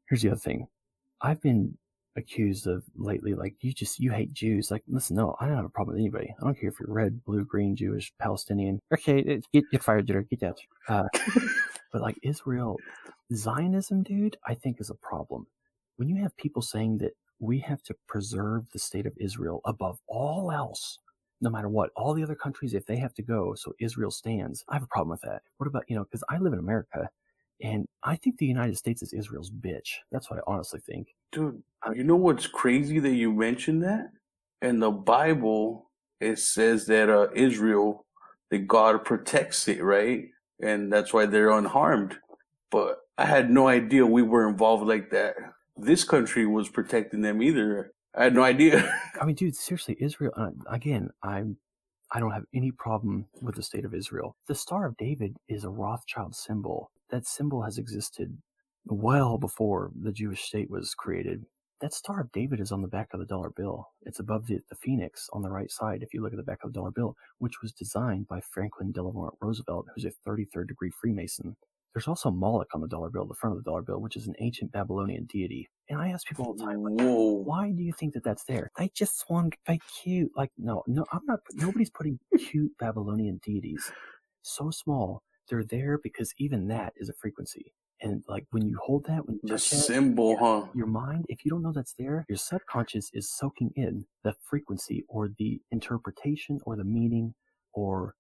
Here's 0.10 0.22
the 0.22 0.30
other 0.32 0.40
thing. 0.40 0.68
I've 1.22 1.42
been 1.42 1.78
accused 2.18 2.68
of 2.68 2.86
lately, 2.98 3.36
like 3.36 3.56
you 3.62 3.74
just 3.74 4.00
you 4.00 4.12
hate 4.12 4.34
Jews. 4.34 4.72
Like, 4.72 4.84
listen, 4.90 5.18
no, 5.18 5.38
I 5.42 5.48
don't 5.48 5.58
have 5.58 5.66
a 5.66 5.70
problem 5.70 5.96
with 5.96 6.02
anybody. 6.02 6.36
I 6.42 6.46
don't 6.46 6.60
care 6.60 6.70
if 6.72 6.80
you're 6.82 6.94
red, 6.94 7.26
blue, 7.26 7.46
green, 7.46 7.78
Jewish, 7.78 8.14
Palestinian. 8.20 8.82
Okay, 8.94 9.20
it- 9.22 9.46
get 9.54 9.66
get 9.72 9.84
fired, 9.84 10.08
dude. 10.08 10.30
Get 10.30 10.44
out. 10.44 10.60
Uh, 10.90 11.06
but 11.94 12.02
like 12.04 12.20
Israel, 12.24 12.78
Zionism, 13.34 14.04
dude, 14.04 14.38
I 14.48 14.56
think 14.56 14.82
is 14.82 14.92
a 14.92 14.96
problem. 14.96 15.48
When 15.98 16.10
you 16.10 16.18
have 16.24 16.38
people 16.38 16.64
saying 16.64 17.00
that 17.00 17.14
we 17.40 17.60
have 17.62 17.84
to 17.86 17.96
preserve 18.08 18.72
the 18.74 18.80
state 18.80 19.08
of 19.08 19.14
Israel 19.20 19.62
above 19.66 20.00
all 20.08 20.52
else, 20.52 21.00
no 21.42 21.52
matter 21.52 21.70
what, 21.70 21.92
all 21.96 22.16
the 22.16 22.24
other 22.24 22.36
countries, 22.36 22.76
if 22.76 22.88
they 22.88 22.98
have 22.98 23.16
to 23.16 23.24
go, 23.24 23.56
so 23.56 23.74
Israel 23.80 24.12
stands, 24.12 24.66
I 24.70 24.76
have 24.76 24.84
a 24.84 24.88
problem 24.88 25.12
with 25.12 25.22
that. 25.24 25.44
What 25.58 25.68
about, 25.68 25.86
you 25.90 25.98
know, 25.98 26.06
because 26.06 26.24
I 26.30 26.40
live 26.40 26.54
in 26.54 26.60
America 26.60 27.10
and 27.64 27.88
I 28.04 28.18
think 28.18 28.40
the 28.40 28.48
United 28.48 28.78
States 28.78 29.04
is 29.04 29.14
Israel's 29.14 29.52
bitch. 29.52 29.96
That's 30.12 30.30
what 30.32 30.40
I 30.40 30.44
honestly 30.48 30.82
think. 30.82 31.10
Dude, 31.32 31.62
you 31.94 32.04
know 32.04 32.16
what's 32.16 32.48
crazy 32.48 33.00
that 33.00 33.14
you 33.14 33.32
mentioned 33.34 33.84
that? 33.84 34.12
In 34.62 34.80
the 34.80 34.92
Bible, 34.92 35.90
it 36.20 36.40
says 36.40 36.86
that 36.88 37.10
uh, 37.10 37.28
Israel, 37.36 38.06
that 38.50 38.68
God 38.68 39.04
protects 39.06 39.68
it, 39.68 39.84
right? 39.84 40.26
And 40.62 40.92
that's 40.92 41.14
why 41.14 41.26
they're 41.26 41.52
unharmed. 41.52 42.18
But 42.72 43.00
I 43.18 43.26
had 43.26 43.52
no 43.52 43.68
idea 43.68 44.06
we 44.06 44.24
were 44.24 44.48
involved 44.48 44.88
like 44.88 45.12
that. 45.12 45.36
This 45.76 46.04
country 46.04 46.46
was 46.46 46.70
protecting 46.70 47.22
them 47.22 47.42
either. 47.42 47.94
I 48.16 48.24
had 48.26 48.34
no 48.34 48.44
idea. 48.44 49.00
I 49.22 49.26
mean, 49.26 49.36
dude, 49.36 49.56
seriously, 49.56 49.96
Israel. 50.00 50.32
Uh, 50.36 50.50
again, 50.70 51.10
I'm. 51.24 51.58
I 52.10 52.22
don't 52.22 52.32
have 52.32 52.46
any 52.54 52.72
problem 52.72 53.26
with 53.42 53.56
the 53.56 53.62
state 53.62 53.84
of 53.84 53.94
Israel. 53.94 54.38
The 54.48 54.56
Star 54.56 54.86
of 54.86 54.96
David 54.96 55.36
is 55.50 55.66
a 55.66 55.70
Rothschild 55.70 56.36
symbol. 56.36 56.90
That 57.10 57.28
symbol 57.28 57.62
has 57.64 57.78
existed 57.78 58.38
well 58.90 59.38
before 59.38 59.92
the 60.02 60.12
Jewish 60.12 60.44
state 60.44 60.70
was 60.70 60.96
created. 60.96 61.46
That 61.82 61.94
Star 61.94 62.22
of 62.22 62.32
David 62.32 62.60
is 62.60 62.72
on 62.72 62.82
the 62.82 62.88
back 62.90 63.10
of 63.14 63.20
the 63.20 63.26
dollar 63.26 63.52
bill. 63.52 63.90
It's 64.04 64.20
above 64.20 64.48
the, 64.48 64.60
the 64.70 64.76
phoenix 64.76 65.30
on 65.34 65.44
the 65.44 65.52
right 65.52 65.72
side. 65.72 66.04
If 66.04 66.14
you 66.14 66.22
look 66.24 66.34
at 66.34 66.38
the 66.38 66.44
back 66.44 66.60
of 66.64 66.74
the 66.74 66.80
dollar 66.80 66.92
bill, 66.92 67.16
which 67.40 67.62
was 67.62 67.74
designed 67.74 68.28
by 68.28 68.42
Franklin 68.42 68.92
Delano 68.94 69.32
Roosevelt, 69.42 69.88
who's 69.96 70.06
a 70.06 70.12
33rd 70.30 70.70
degree 70.70 70.92
Freemason. 71.02 71.56
There's 71.94 72.08
also 72.08 72.32
Moloch 72.32 72.70
on 72.76 72.82
the 72.82 72.88
dollar 72.88 73.10
bill, 73.10 73.26
the 73.26 73.36
front 73.36 73.58
of 73.58 73.64
the 73.64 73.70
dollar 73.70 73.82
bill, 73.84 74.02
which 74.02 74.18
is 74.18 74.28
an 74.28 74.36
ancient 74.40 74.72
Babylonian 74.72 75.26
deity. 75.26 75.70
And 75.90 76.02
I 76.02 76.10
ask 76.10 76.28
people 76.28 76.46
all 76.46 76.54
the 76.56 76.64
time, 76.64 76.84
like, 76.84 76.94
Whoa. 76.96 77.34
why 77.44 77.72
do 77.72 77.84
you 77.84 77.94
think 77.94 78.14
that 78.16 78.24
that's 78.24 78.46
there? 78.46 78.72
I 78.78 78.90
just 78.96 79.26
want 79.30 79.54
to 79.54 79.60
be 79.74 79.82
cute. 80.04 80.32
Like, 80.36 80.52
no, 80.58 80.84
no, 80.88 81.06
I'm 81.14 81.22
not. 81.28 81.42
Nobody's 81.56 81.92
putting 81.92 82.20
cute 82.38 82.74
Babylonian 82.80 83.40
deities 83.44 83.84
so 84.44 84.72
small, 84.72 85.24
They're 85.50 85.64
there 85.64 86.00
because 86.02 86.34
even 86.40 86.68
that 86.70 86.94
is 86.98 87.10
a 87.10 87.14
frequency. 87.14 87.74
And 88.02 88.24
like 88.28 88.46
when 88.52 88.68
you 88.68 88.78
hold 88.84 89.06
that, 89.08 89.28
when 89.28 89.40
you 89.44 89.50
The 89.50 89.60
symbol, 89.60 90.38
huh? 90.38 90.68
your 90.74 90.88
mind, 90.88 91.26
if 91.30 91.46
you 91.46 91.52
don't 91.52 91.64
know 91.64 91.74
that's 91.74 91.94
there, 91.98 92.26
your 92.30 92.38
subconscious 92.38 93.10
is 93.14 93.32
soaking 93.32 93.72
in 93.76 94.06
the 94.24 94.36
frequency 94.50 95.04
or 95.10 95.30
the 95.38 95.62
interpretation 95.72 96.60
or 96.66 96.76
the 96.76 96.84
meaning 96.84 97.34
or 97.74 98.16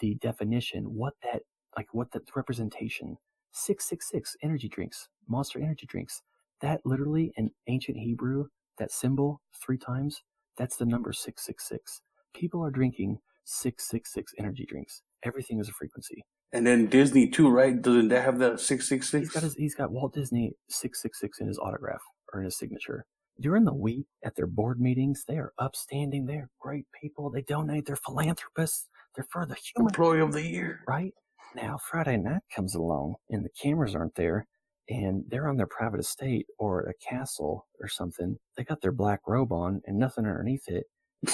the 0.00 0.16
definition, 0.16 0.84
what 0.84 1.14
that, 1.22 1.42
like 1.76 1.88
what 1.92 2.12
that 2.12 2.22
representation. 2.36 3.16
666 3.52 4.36
energy 4.42 4.68
drinks, 4.68 5.08
monster 5.28 5.58
energy 5.60 5.86
drinks. 5.86 6.22
That 6.60 6.80
literally 6.84 7.32
in 7.36 7.50
ancient 7.68 7.98
Hebrew, 7.98 8.46
that 8.78 8.92
symbol 8.92 9.40
three 9.64 9.78
times, 9.78 10.22
that's 10.56 10.76
the 10.76 10.86
number 10.86 11.12
666. 11.12 12.02
People 12.34 12.64
are 12.64 12.70
drinking 12.70 13.18
666 13.44 14.34
energy 14.38 14.66
drinks. 14.68 15.02
Everything 15.24 15.60
is 15.60 15.68
a 15.68 15.72
frequency. 15.72 16.24
And 16.52 16.66
then 16.66 16.86
Disney 16.88 17.28
too, 17.28 17.48
right? 17.50 17.80
Doesn't 17.80 18.08
that 18.08 18.24
have 18.24 18.38
the 18.38 18.56
six 18.58 18.88
six 18.88 19.10
He's 19.16 19.30
got 19.30 19.42
six? 19.42 19.44
his, 19.44 19.54
he's 19.54 19.74
got 19.74 19.92
Walt 19.92 20.14
Disney 20.14 20.52
666 20.68 21.40
in 21.40 21.48
his 21.48 21.58
autograph 21.58 22.02
or 22.32 22.40
in 22.40 22.46
his 22.46 22.58
signature. 22.58 23.06
During 23.40 23.64
the 23.64 23.74
week 23.74 24.06
at 24.24 24.36
their 24.36 24.46
board 24.46 24.80
meetings, 24.80 25.24
they 25.26 25.36
are 25.38 25.52
upstanding. 25.58 26.26
They're 26.26 26.50
great 26.60 26.86
people. 27.00 27.30
They 27.30 27.42
donate. 27.42 27.86
They're 27.86 27.96
philanthropists. 27.96 28.88
They're 29.16 29.26
for 29.30 29.46
the 29.46 29.56
human 29.56 29.90
Employee 29.90 30.20
of 30.20 30.32
the 30.32 30.42
year. 30.42 30.80
right? 30.86 31.12
Now 31.54 31.78
Friday 31.90 32.16
night 32.18 32.42
comes 32.54 32.74
along 32.74 33.16
and 33.30 33.44
the 33.44 33.50
cameras 33.62 33.94
aren't 33.94 34.14
there 34.16 34.46
and 34.88 35.24
they're 35.28 35.48
on 35.48 35.56
their 35.56 35.66
private 35.66 36.00
estate 36.00 36.46
or 36.58 36.80
a 36.82 36.94
castle 37.08 37.66
or 37.80 37.88
something. 37.88 38.36
They 38.56 38.64
got 38.64 38.80
their 38.82 38.92
black 38.92 39.20
robe 39.26 39.52
on 39.52 39.82
and 39.86 39.98
nothing 39.98 40.26
underneath 40.26 40.68
it. 40.68 40.84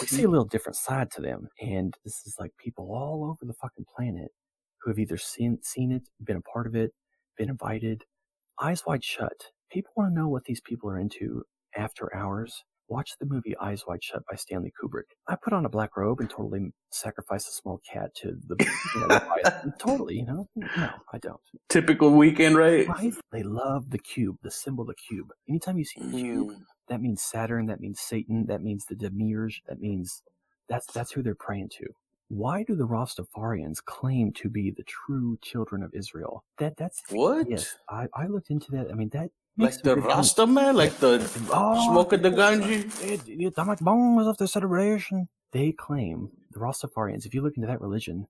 We 0.00 0.06
see 0.08 0.25
a 0.25 0.28
little 0.30 0.44
different 0.46 0.76
side 0.76 1.10
to 1.12 1.22
them. 1.22 1.48
And 1.60 1.94
this 2.04 2.22
is 2.26 2.37
like 2.38 2.52
people 2.58 2.90
all 2.92 3.25
over 3.25 3.44
the 3.46 3.54
fucking 3.60 3.87
planet 3.96 4.30
who 4.82 4.90
have 4.90 4.99
either 4.99 5.16
seen 5.16 5.58
seen 5.62 5.92
it, 5.92 6.02
been 6.23 6.37
a 6.37 6.40
part 6.42 6.66
of 6.66 6.75
it, 6.75 6.92
been 7.37 7.49
invited. 7.50 8.04
Eyes 8.61 8.82
wide 8.87 9.04
shut. 9.04 9.32
People 9.70 9.92
want 9.97 10.11
to 10.14 10.20
know 10.20 10.28
what 10.28 10.44
these 10.44 10.61
people 10.61 10.90
are 10.90 10.99
into 10.99 11.42
after 11.76 12.14
hours. 12.14 12.64
Watch 12.90 13.11
the 13.20 13.26
movie 13.26 13.54
Eyes 13.61 13.85
Wide 13.87 14.02
Shut 14.02 14.23
by 14.30 14.35
Stanley 14.37 14.73
Kubrick. 14.82 15.02
I 15.28 15.37
put 15.37 15.52
on 15.52 15.66
a 15.66 15.68
black 15.68 15.94
robe 15.94 16.20
and 16.20 16.30
totally 16.30 16.73
sacrifice 16.90 17.47
a 17.47 17.52
small 17.52 17.82
cat 17.92 18.14
to 18.23 18.32
the 18.47 18.56
you 18.94 19.00
know, 19.02 19.08
the- 19.08 19.75
totally, 19.78 20.14
you 20.16 20.25
know? 20.25 20.47
No, 20.56 20.90
I 21.12 21.18
don't. 21.18 21.38
Typical 21.68 22.12
weekend, 22.12 22.56
right? 22.56 22.88
Right? 22.88 23.12
They 23.30 23.42
love 23.42 23.90
the 23.90 23.99
cube, 23.99 24.37
the 24.42 24.50
symbol 24.50 24.85
of 24.85 24.88
the 24.88 24.94
cube. 24.94 25.26
Anytime 25.47 25.76
you 25.76 25.85
see 25.85 26.00
a 26.00 26.11
cube, 26.11 26.49
Mm. 26.49 26.61
that 26.88 27.02
means 27.02 27.23
Saturn, 27.23 27.66
that 27.66 27.78
means 27.80 28.00
Satan, 28.00 28.47
that 28.47 28.62
means 28.62 28.87
the 28.87 28.94
Demiurge, 28.97 29.61
that 29.68 29.80
means 29.80 30.23
that's 30.66 30.87
that's 30.94 31.12
who 31.12 31.23
they're 31.23 31.35
praying 31.38 31.68
to. 31.80 31.85
Why 32.28 32.62
do 32.62 32.76
the 32.76 32.87
Rastafarians 32.87 33.82
claim 33.85 34.32
to 34.35 34.49
be 34.50 34.70
the 34.70 34.82
true 34.85 35.38
children 35.42 35.82
of 35.82 35.94
Israel? 35.94 36.44
That 36.58 36.76
that's 36.76 37.02
What? 37.11 37.49
yes. 37.49 37.76
I, 37.88 38.06
I 38.14 38.26
looked 38.26 38.50
into 38.50 38.70
that. 38.73 38.90
I 38.90 38.94
mean 38.94 39.08
that 39.11 39.30
Like 39.58 39.80
the 39.82 39.97
Rasta 39.97 40.47
man? 40.47 40.76
Like 40.76 40.99
the 40.99 41.18
Oh, 41.52 41.90
smoking 41.90 42.23
the 42.23 42.30
ganji? 42.30 42.85
it, 43.02 43.23
it, 43.26 43.54
bones 43.80 44.26
of 44.26 44.37
the 44.37 44.47
celebration. 44.47 45.28
They 45.52 45.73
claim 45.73 46.30
the 46.52 46.61
Rastafarians. 46.61 47.25
If 47.25 47.32
you 47.35 47.40
look 47.40 47.56
into 47.56 47.68
that 47.68 47.80
religion, 47.80 48.26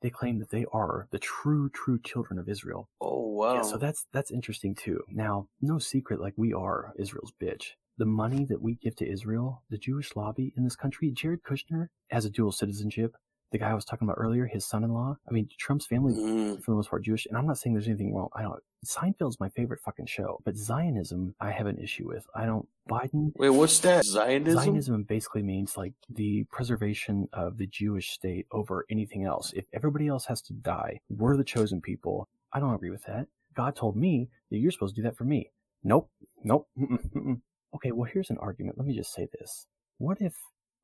they 0.00 0.10
claim 0.10 0.38
that 0.38 0.50
they 0.50 0.64
are 0.72 1.08
the 1.10 1.18
true, 1.18 1.68
true 1.70 1.98
children 2.02 2.38
of 2.38 2.48
Israel. 2.48 2.88
Oh 3.00 3.26
wow. 3.26 3.54
Yeah, 3.56 3.62
so 3.62 3.78
that's 3.78 4.06
that's 4.12 4.30
interesting 4.30 4.76
too. 4.76 5.00
Now, 5.10 5.48
no 5.60 5.78
secret, 5.80 6.20
like 6.20 6.34
we 6.36 6.52
are 6.52 6.92
Israel's 6.98 7.32
bitch. 7.42 7.72
The 7.98 8.06
money 8.06 8.46
that 8.48 8.62
we 8.62 8.76
give 8.76 8.96
to 8.96 9.10
Israel, 9.10 9.62
the 9.68 9.76
Jewish 9.76 10.14
lobby 10.16 10.54
in 10.56 10.64
this 10.64 10.76
country, 10.76 11.10
Jared 11.10 11.42
Kushner 11.42 11.88
has 12.10 12.24
a 12.24 12.30
dual 12.30 12.52
citizenship. 12.52 13.16
The 13.50 13.58
guy 13.58 13.70
I 13.70 13.74
was 13.74 13.84
talking 13.84 14.06
about 14.06 14.16
earlier, 14.18 14.46
his 14.46 14.64
son-in-law. 14.64 15.16
I 15.28 15.30
mean, 15.32 15.48
Trump's 15.58 15.86
family 15.86 16.14
Mm. 16.14 16.62
for 16.62 16.70
the 16.70 16.76
most 16.76 16.88
part 16.90 17.02
Jewish, 17.02 17.26
and 17.26 17.36
I'm 17.36 17.46
not 17.46 17.58
saying 17.58 17.74
there's 17.74 17.88
anything 17.88 18.14
wrong. 18.14 18.28
I 18.32 18.42
don't. 18.42 18.62
Seinfeld's 18.86 19.40
my 19.40 19.48
favorite 19.50 19.80
fucking 19.80 20.06
show, 20.06 20.40
but 20.44 20.56
Zionism 20.56 21.34
I 21.40 21.50
have 21.50 21.66
an 21.66 21.78
issue 21.78 22.06
with. 22.08 22.26
I 22.34 22.46
don't. 22.46 22.68
Biden 22.88 23.32
Wait, 23.36 23.50
what's 23.50 23.78
that? 23.80 24.04
Zionism? 24.04 24.62
Zionism 24.62 25.02
basically 25.02 25.42
means 25.42 25.76
like 25.76 25.92
the 26.08 26.44
preservation 26.50 27.28
of 27.32 27.58
the 27.58 27.66
Jewish 27.66 28.10
state 28.10 28.46
over 28.52 28.86
anything 28.90 29.24
else. 29.24 29.52
If 29.54 29.66
everybody 29.72 30.06
else 30.08 30.24
has 30.26 30.40
to 30.42 30.52
die, 30.52 31.00
we're 31.08 31.36
the 31.36 31.44
chosen 31.44 31.80
people. 31.80 32.28
I 32.52 32.60
don't 32.60 32.74
agree 32.74 32.90
with 32.90 33.04
that. 33.04 33.26
God 33.54 33.76
told 33.76 33.96
me 33.96 34.28
that 34.50 34.58
you're 34.58 34.70
supposed 34.72 34.94
to 34.94 35.02
do 35.02 35.08
that 35.08 35.16
for 35.16 35.24
me. 35.24 35.50
Nope. 35.84 36.10
Nope. 36.44 36.68
Mm-mm, 36.78 37.10
mm-mm. 37.12 37.40
Okay, 37.74 37.92
well, 37.92 38.10
here's 38.12 38.30
an 38.30 38.38
argument. 38.38 38.78
Let 38.78 38.86
me 38.86 38.96
just 38.96 39.12
say 39.12 39.28
this. 39.38 39.66
What 39.98 40.20
if 40.20 40.34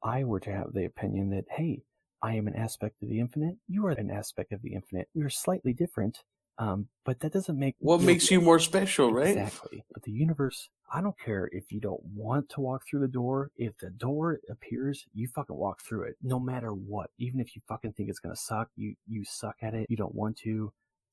I 0.03 0.25
were 0.25 0.41
to 0.41 0.53
have 0.53 0.73
the 0.73 0.85
opinion 0.85 1.31
that, 1.31 1.45
hey, 1.51 1.83
I 2.23 2.35
am 2.35 2.47
an 2.47 2.57
aspect 2.57 3.03
of 3.03 3.09
the 3.09 3.21
infinite, 3.21 3.57
you 3.69 3.87
are 3.87 3.91
an 3.91 4.11
aspect 4.11 4.53
of 4.53 4.63
the 4.63 4.75
infinite. 4.75 5.09
We 5.15 5.23
are 5.23 5.31
slightly 5.31 5.73
different, 5.73 6.19
um, 6.59 6.89
but 7.05 7.21
that 7.21 7.33
doesn't 7.33 7.59
make 7.59 7.77
What 7.79 8.01
makes 8.01 8.31
you 8.31 8.41
more 8.41 8.59
special, 8.59 9.13
right? 9.13 9.37
Exactly. 9.37 9.85
But 9.93 10.03
the 10.05 10.13
universe, 10.13 10.69
I 10.93 11.01
don't 11.03 11.19
care 11.19 11.49
if 11.53 11.71
you 11.71 11.81
don't 11.81 12.01
want 12.15 12.49
to 12.51 12.61
walk 12.61 12.83
through 12.89 13.01
the 13.01 13.09
door. 13.09 13.51
If 13.57 13.77
the 13.79 13.91
door 13.91 14.39
appears, 14.51 15.05
you 15.13 15.29
fucking 15.35 15.57
walk 15.57 15.83
through 15.83 16.05
it, 16.05 16.17
no 16.23 16.41
matter 16.41 16.71
what. 16.73 17.11
Even 17.19 17.41
if 17.41 17.55
you 17.55 17.63
fucking 17.69 17.93
think 17.93 18.09
it's 18.09 18.21
gonna 18.21 18.37
suck, 18.37 18.69
you 18.77 18.95
you 19.07 19.25
suck 19.25 19.57
at 19.63 19.75
it. 19.75 19.87
You 19.91 19.97
don't 19.97 20.15
want 20.15 20.37
to. 20.39 20.73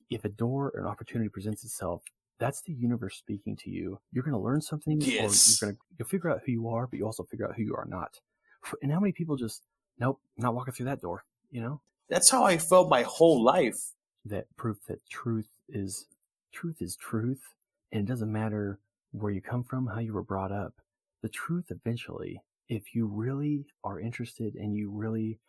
If 0.09 0.23
a 0.25 0.29
door 0.29 0.71
or 0.73 0.81
an 0.81 0.87
opportunity 0.87 1.29
presents 1.29 1.63
itself, 1.63 2.03
that's 2.39 2.61
the 2.61 2.73
universe 2.73 3.17
speaking 3.17 3.55
to 3.57 3.69
you. 3.69 3.99
You're 4.11 4.23
gonna 4.23 4.39
learn 4.39 4.61
something, 4.61 5.01
Yes. 5.01 5.61
or 5.61 5.65
you're 5.65 5.71
gonna 5.73 5.79
you'll 5.99 6.07
figure 6.07 6.29
out 6.29 6.41
who 6.45 6.51
you 6.51 6.67
are, 6.69 6.87
but 6.87 6.97
you 6.97 7.05
also 7.05 7.23
figure 7.23 7.47
out 7.47 7.55
who 7.55 7.63
you 7.63 7.75
are 7.75 7.85
not. 7.87 8.19
And 8.81 8.91
how 8.91 8.99
many 8.99 9.11
people 9.11 9.35
just 9.35 9.63
nope, 9.99 10.19
not 10.37 10.55
walking 10.55 10.73
through 10.73 10.85
that 10.87 11.01
door. 11.01 11.23
You 11.51 11.61
know 11.61 11.81
That's 12.09 12.29
how 12.29 12.43
I 12.43 12.57
felt 12.57 12.89
my 12.89 13.03
whole 13.03 13.43
life. 13.43 13.93
that 14.25 14.45
proof 14.57 14.77
that 14.87 14.99
truth 15.09 15.47
is 15.69 16.07
truth 16.53 16.81
is 16.81 16.95
truth 16.95 17.41
and 17.91 18.01
it 18.01 18.07
doesn't 18.11 18.31
matter 18.31 18.79
where 19.11 19.31
you 19.31 19.41
come 19.41 19.63
from 19.63 19.85
how 19.87 19.99
you 19.99 20.13
were 20.13 20.23
brought 20.23 20.51
up 20.51 20.73
the 21.21 21.29
truth 21.29 21.65
eventually 21.69 22.39
if 22.69 22.95
you 22.95 23.05
really 23.05 23.65
are 23.83 23.99
interested 23.99 24.55
and 24.55 24.75
you 24.75 24.89
really 24.89 25.39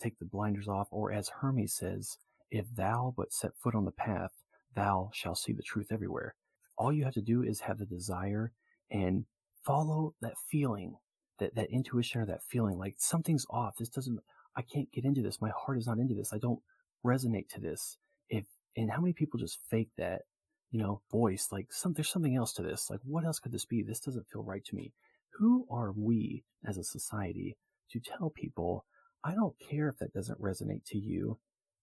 take 0.00 0.18
the 0.18 0.24
blinders 0.24 0.68
off 0.68 0.88
or 0.90 1.12
as 1.12 1.28
hermes 1.28 1.72
says 1.72 2.18
if 2.50 2.66
thou 2.76 3.14
but 3.16 3.32
set 3.32 3.52
foot 3.56 3.74
on 3.74 3.84
the 3.84 3.90
path 3.92 4.32
thou 4.74 5.08
shalt 5.14 5.38
see 5.38 5.52
the 5.52 5.62
truth 5.62 5.88
everywhere 5.90 6.34
all 6.78 6.92
you 6.92 7.04
have 7.04 7.14
to 7.14 7.22
do 7.22 7.42
is 7.42 7.60
have 7.60 7.78
the 7.78 7.86
desire 7.86 8.52
and 8.90 9.24
follow 9.64 10.14
that 10.20 10.34
feeling 10.50 10.94
that 11.40 11.56
that 11.56 11.70
intuition 11.70 12.22
or 12.22 12.26
that 12.26 12.44
feeling 12.44 12.78
like 12.78 12.96
something's 12.98 13.46
off. 13.50 13.76
This 13.78 13.90
doesn't 13.90 14.20
i 14.56 14.62
can't 14.62 14.92
get 14.92 15.04
into 15.04 15.22
this. 15.22 15.40
My 15.42 15.50
heart 15.56 15.78
is 15.78 15.88
not 15.88 15.98
into 15.98 16.14
this. 16.14 16.32
I 16.32 16.38
don't 16.38 16.60
resonate 17.06 17.48
to 17.50 17.60
this. 17.60 17.98
If 18.30 18.46
and 18.76 18.90
how 18.90 19.00
many 19.00 19.14
people 19.14 19.40
just 19.40 19.60
fake 19.70 19.90
that 19.98 20.22
you 20.72 20.80
know 20.80 21.02
voice 21.10 21.48
like 21.52 21.72
some 21.72 21.94
there's 21.94 22.10
something 22.10 22.36
else 22.36 22.52
to 22.54 22.62
this. 22.62 22.90
Like 22.90 23.00
what 23.04 23.24
else 23.24 23.40
could 23.40 23.52
this 23.52 23.66
be? 23.66 23.82
This 23.82 24.00
doesn't 24.00 24.28
feel 24.32 24.44
right 24.44 24.64
to 24.66 24.76
me. 24.76 24.92
Who 25.38 25.66
are 25.70 25.92
we 25.92 26.44
as 26.66 26.78
a 26.78 26.84
society 26.84 27.56
to 27.92 28.00
tell 28.00 28.30
people 28.30 28.84
i 29.24 29.34
don't 29.34 29.54
care 29.58 29.88
if 29.88 29.98
that 29.98 30.12
doesn't 30.14 30.40
resonate 30.40 30.84
to 30.86 30.98
you. 30.98 31.38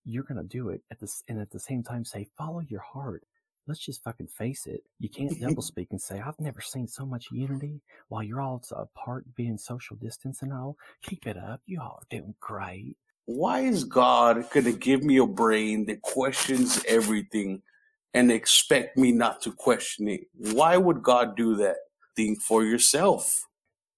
You're 0.05 0.23
going 0.23 0.41
to 0.41 0.47
do 0.47 0.69
it 0.69 0.81
at 0.91 0.99
this 0.99 1.23
and 1.27 1.39
at 1.39 1.51
the 1.51 1.59
same 1.59 1.83
time 1.83 2.05
say 2.05 2.27
follow 2.37 2.61
your 2.61 2.81
heart 2.81 3.23
let's 3.67 3.79
just 3.85 4.03
fucking 4.03 4.27
face 4.27 4.65
it 4.65 4.81
you 4.99 5.09
can't 5.09 5.39
doublespeak 5.39 5.87
and 5.91 6.01
say 6.01 6.21
i've 6.25 6.39
never 6.39 6.61
seen 6.61 6.87
so 6.87 7.05
much 7.05 7.27
unity 7.31 7.81
while 8.09 8.23
you're 8.23 8.41
all 8.41 8.63
apart 8.71 9.25
being 9.35 9.57
social 9.57 9.95
distance 9.97 10.41
and 10.41 10.53
all 10.53 10.75
keep 11.01 11.27
it 11.27 11.37
up 11.37 11.61
you 11.65 11.79
all 11.81 11.99
are 12.01 12.07
doing 12.09 12.33
great 12.39 12.95
Why 13.25 13.59
is 13.59 13.83
God 13.83 14.45
gonna 14.53 14.71
give 14.71 15.03
me 15.03 15.17
a 15.17 15.27
brain 15.27 15.85
that 15.87 16.01
questions 16.01 16.81
everything 16.87 17.61
and 18.13 18.31
expect 18.31 18.97
me 18.97 19.11
not 19.11 19.41
to 19.41 19.51
question 19.51 20.07
it? 20.07 20.21
Why 20.53 20.77
would 20.77 21.03
God 21.03 21.35
do 21.35 21.55
that? 21.57 21.75
Think 22.15 22.41
for 22.41 22.63
yourself. 22.63 23.45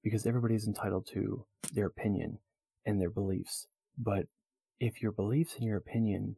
because 0.04 0.26
everybody's 0.26 0.66
entitled 0.68 1.06
to 1.14 1.46
their 1.74 1.86
opinion 1.86 2.40
and 2.86 3.00
their 3.00 3.12
beliefs. 3.12 3.68
But 3.98 4.26
if 4.80 5.02
your 5.02 5.12
beliefs 5.12 5.56
and 5.56 5.64
your 5.66 5.78
opinion 5.78 6.36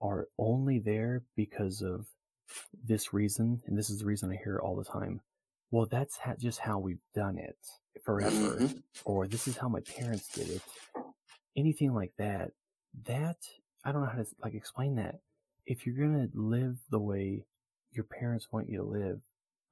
are 0.00 0.26
only 0.38 0.80
there 0.80 1.22
because 1.36 1.80
of 1.82 2.06
this 2.84 3.12
reason, 3.12 3.62
and 3.66 3.76
this 3.78 3.90
is 3.90 3.98
the 4.00 4.04
reason 4.06 4.30
I 4.30 4.36
hear 4.36 4.56
it 4.56 4.62
all 4.62 4.76
the 4.76 4.84
time, 4.84 5.20
well, 5.70 5.86
that's 5.86 6.16
ha- 6.16 6.34
just 6.38 6.58
how 6.58 6.78
we've 6.78 7.02
done 7.14 7.38
it 7.38 7.56
forever, 8.04 8.56
Mhm. 8.58 8.82
or 9.04 9.26
this 9.26 9.48
is 9.48 9.56
how 9.56 9.68
my 9.68 9.80
parents 9.80 10.28
did 10.34 10.48
it. 10.50 10.62
Anything 11.56 11.92
like 11.94 12.14
that, 12.16 12.52
that 13.04 13.38
I 13.84 13.92
don't 13.92 14.02
know 14.02 14.08
how 14.08 14.22
to 14.22 14.26
like 14.42 14.54
explain 14.54 14.94
that. 14.96 15.20
If 15.66 15.86
you're 15.86 15.96
gonna 15.96 16.28
live 16.34 16.78
the 16.90 17.00
way 17.00 17.46
your 17.90 18.04
parents 18.04 18.50
want 18.52 18.68
you 18.68 18.78
to 18.78 18.84
live, 18.84 19.20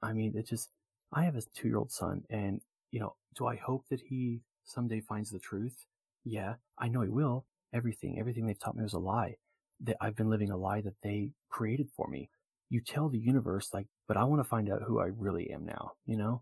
I 0.01 0.13
mean, 0.13 0.35
it 0.37 0.43
just. 0.47 0.71
I 1.13 1.23
have 1.23 1.35
a 1.35 1.41
two-year-old 1.41 1.91
son, 1.91 2.25
and 2.29 2.61
you 2.91 2.99
know, 2.99 3.15
do 3.35 3.45
I 3.45 3.55
hope 3.57 3.87
that 3.89 3.99
he 4.01 4.41
someday 4.63 5.01
finds 5.01 5.29
the 5.29 5.39
truth? 5.39 5.85
Yeah, 6.23 6.55
I 6.77 6.87
know 6.87 7.01
he 7.01 7.09
will. 7.09 7.45
Everything, 7.73 8.17
everything 8.19 8.45
they've 8.45 8.57
taught 8.59 8.75
me 8.77 8.83
was 8.83 8.93
a 8.93 8.99
lie. 8.99 9.37
That 9.81 9.97
I've 9.99 10.15
been 10.15 10.29
living 10.29 10.51
a 10.51 10.57
lie 10.57 10.81
that 10.81 11.01
they 11.01 11.31
created 11.49 11.89
for 11.91 12.07
me. 12.07 12.29
You 12.71 12.81
tell 12.81 13.09
the 13.09 13.19
universe, 13.19 13.69
like, 13.73 13.85
but 14.07 14.17
I 14.17 14.23
want 14.23 14.39
to 14.41 14.49
find 14.49 14.67
out 14.71 14.81
who 14.87 14.99
I 14.99 15.09
really 15.15 15.51
am 15.51 15.65
now, 15.65 15.91
you 16.07 16.17
know? 16.17 16.41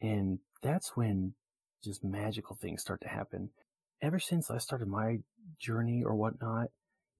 And 0.00 0.38
that's 0.62 0.94
when 0.96 1.34
just 1.82 2.04
magical 2.04 2.54
things 2.54 2.82
start 2.82 3.00
to 3.00 3.08
happen. 3.08 3.50
Ever 4.02 4.18
since 4.20 4.50
I 4.50 4.58
started 4.58 4.86
my 4.88 5.18
journey 5.58 6.04
or 6.04 6.14
whatnot, 6.14 6.68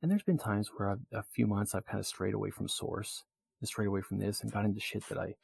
And 0.02 0.11
there's 0.11 0.23
been 0.23 0.38
times 0.38 0.71
where 0.75 0.90
I've, 0.90 1.00
a 1.12 1.23
few 1.23 1.47
months 1.47 1.75
I've 1.75 1.85
kind 1.87 2.00
of 2.00 2.07
strayed 2.07 2.35
away 2.35 2.50
from 2.50 2.69
source 2.69 3.25
and 3.61 3.69
strayed 3.69 3.88
away 3.88 4.00
from 4.00 4.19
this 4.19 4.43
and 4.43 4.50
got 4.52 4.64
into 4.64 4.81
shit 4.81 5.07
that 5.09 5.19
I, 5.19 5.35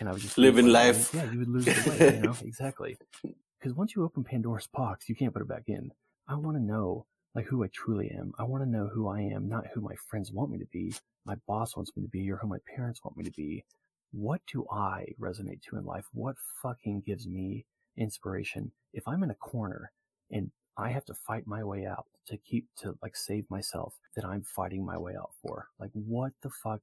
and 0.00 0.08
I 0.08 0.12
was 0.12 0.22
just 0.22 0.38
Living 0.38 0.68
life. 0.68 1.14
Yeah, 1.14 1.30
you 1.30 1.38
would 1.40 1.48
lose 1.48 1.64
the 1.66 1.90
way, 1.90 2.16
you 2.16 2.22
know, 2.22 2.36
exactly. 2.44 2.98
Because 3.22 3.74
once 3.76 3.94
you 3.94 4.04
open 4.04 4.24
Pandora's 4.24 4.66
box, 4.66 5.08
you 5.08 5.14
can't 5.14 5.32
put 5.32 5.42
it 5.42 5.48
back 5.48 5.64
in. 5.68 5.92
I 6.26 6.34
want 6.34 6.56
to 6.56 6.62
know 6.62 7.06
like 7.34 7.46
who 7.46 7.62
I 7.64 7.68
truly 7.72 8.10
am. 8.10 8.32
I 8.38 8.44
want 8.44 8.64
to 8.64 8.70
know 8.70 8.88
who 8.88 9.08
I 9.08 9.20
am, 9.20 9.48
not 9.48 9.66
who 9.72 9.80
my 9.80 9.94
friends 10.08 10.32
want 10.32 10.50
me 10.50 10.58
to 10.58 10.66
be, 10.66 10.94
my 11.24 11.36
boss 11.46 11.76
wants 11.76 11.92
me 11.96 12.02
to 12.02 12.08
be, 12.08 12.30
or 12.30 12.36
who 12.36 12.48
my 12.48 12.58
parents 12.74 13.00
want 13.04 13.16
me 13.16 13.24
to 13.24 13.30
be. 13.30 13.64
What 14.12 14.40
do 14.52 14.66
I 14.70 15.06
resonate 15.20 15.62
to 15.62 15.76
in 15.76 15.84
life? 15.84 16.06
What 16.12 16.36
fucking 16.62 17.02
gives 17.06 17.26
me 17.28 17.66
inspiration? 17.96 18.72
If 18.92 19.06
I'm 19.06 19.22
in 19.22 19.30
a 19.30 19.34
corner 19.36 19.92
and 20.30 20.50
I 20.76 20.90
have 20.90 21.04
to 21.06 21.14
fight 21.14 21.46
my 21.46 21.62
way 21.62 21.86
out 21.86 22.06
to 22.26 22.36
keep 22.38 22.66
to 22.78 22.96
like 23.02 23.16
save 23.16 23.48
myself, 23.50 23.94
that 24.16 24.24
I'm 24.24 24.42
fighting 24.42 24.84
my 24.84 24.98
way 24.98 25.14
out 25.16 25.30
for. 25.42 25.68
Like 25.78 25.90
what 25.92 26.32
the 26.42 26.50
fuck? 26.50 26.80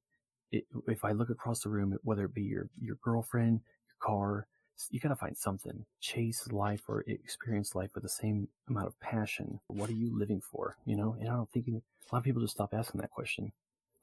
It, 0.50 0.64
if 0.86 1.04
I 1.04 1.12
look 1.12 1.28
across 1.28 1.60
the 1.60 1.68
room, 1.68 1.98
whether 2.02 2.24
it 2.24 2.34
be 2.34 2.42
your 2.42 2.68
your 2.80 2.96
girlfriend, 3.02 3.60
your 3.88 3.96
car, 4.00 4.46
you 4.90 5.00
got 5.00 5.08
to 5.08 5.16
find 5.16 5.36
something. 5.36 5.84
Chase 6.00 6.50
life 6.52 6.82
or 6.88 7.04
experience 7.06 7.74
life 7.74 7.90
with 7.94 8.02
the 8.02 8.08
same 8.08 8.48
amount 8.68 8.86
of 8.86 8.98
passion. 9.00 9.60
What 9.68 9.90
are 9.90 9.94
you 9.94 10.16
living 10.16 10.40
for? 10.40 10.76
You 10.84 10.96
know, 10.96 11.16
and 11.18 11.28
I 11.28 11.32
don't 11.32 11.50
think 11.50 11.68
a 11.68 11.72
lot 12.12 12.18
of 12.18 12.24
people 12.24 12.42
just 12.42 12.54
stop 12.54 12.72
asking 12.72 13.00
that 13.00 13.10
question. 13.10 13.52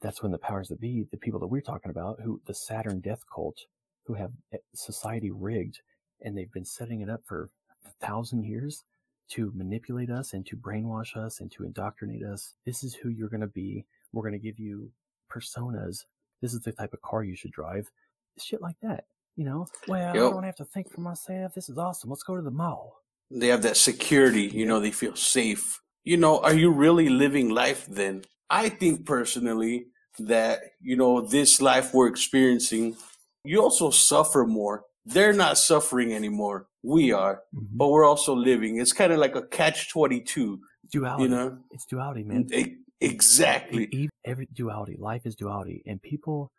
That's 0.00 0.22
when 0.22 0.32
the 0.32 0.38
powers 0.38 0.68
that 0.68 0.80
be, 0.80 1.06
the 1.10 1.16
people 1.16 1.40
that 1.40 1.46
we're 1.46 1.62
talking 1.62 1.90
about, 1.90 2.20
who 2.22 2.40
the 2.46 2.54
Saturn 2.54 3.00
death 3.00 3.22
cult, 3.32 3.58
who 4.04 4.14
have 4.14 4.30
eh, 4.52 4.58
society 4.74 5.30
rigged, 5.30 5.80
and 6.20 6.36
they've 6.36 6.52
been 6.52 6.64
setting 6.64 7.00
it 7.00 7.10
up 7.10 7.22
for 7.24 7.48
a 7.86 8.06
thousand 8.06 8.44
years 8.44 8.84
to 9.28 9.52
manipulate 9.54 10.10
us 10.10 10.32
and 10.34 10.46
to 10.46 10.56
brainwash 10.56 11.16
us 11.16 11.40
and 11.40 11.50
to 11.52 11.64
indoctrinate 11.64 12.22
us. 12.22 12.54
This 12.64 12.84
is 12.84 12.94
who 12.94 13.08
you're 13.08 13.28
going 13.28 13.40
to 13.40 13.46
be. 13.46 13.84
We're 14.12 14.22
going 14.22 14.32
to 14.32 14.38
give 14.38 14.58
you 14.58 14.90
personas. 15.30 16.04
This 16.40 16.54
is 16.54 16.60
the 16.60 16.72
type 16.72 16.92
of 16.92 17.02
car 17.02 17.24
you 17.24 17.34
should 17.34 17.50
drive. 17.50 17.90
Shit 18.38 18.60
like 18.60 18.76
that. 18.82 19.04
You 19.36 19.44
know, 19.44 19.66
well, 19.86 20.10
I 20.10 20.14
don't 20.14 20.44
have 20.44 20.56
to 20.56 20.64
think 20.64 20.90
for 20.90 21.02
myself. 21.02 21.52
This 21.54 21.68
is 21.68 21.76
awesome. 21.78 22.08
Let's 22.10 22.22
go 22.22 22.36
to 22.36 22.42
the 22.42 22.50
mall. 22.50 22.94
They 23.30 23.48
have 23.48 23.62
that 23.62 23.76
security, 23.76 24.42
you 24.44 24.64
know, 24.66 24.80
they 24.80 24.90
feel 24.92 25.14
safe. 25.16 25.80
You 26.04 26.16
know, 26.16 26.38
are 26.40 26.54
you 26.54 26.70
really 26.70 27.08
living 27.08 27.50
life 27.50 27.84
then? 27.86 28.22
I 28.48 28.68
think 28.70 29.04
personally 29.04 29.86
that, 30.20 30.60
you 30.80 30.96
know, 30.96 31.20
this 31.20 31.60
life 31.60 31.92
we're 31.92 32.06
experiencing, 32.06 32.96
you 33.44 33.60
also 33.60 33.90
suffer 33.90 34.46
more. 34.46 34.84
They're 35.04 35.32
not 35.32 35.58
suffering 35.58 36.12
anymore. 36.14 36.66
We 36.82 37.12
are, 37.12 37.42
Mhm. 37.54 37.66
but 37.72 37.88
we're 37.88 38.06
also 38.06 38.34
living. 38.34 38.78
It's 38.78 38.92
kind 38.92 39.12
of 39.12 39.18
like 39.18 39.34
a 39.36 39.42
catch 39.42 39.90
22, 39.90 40.60
Duality. 40.92 41.22
you 41.24 41.28
know? 41.28 41.58
It's 41.72 41.84
duality, 41.86 42.22
man. 42.24 42.46
E- 42.54 42.76
Exactly. 43.00 44.08
Every 44.24 44.46
duality. 44.54 44.96
Life 44.98 45.26
is 45.26 45.36
duality. 45.36 45.82
And 45.84 46.00
people 46.00 46.50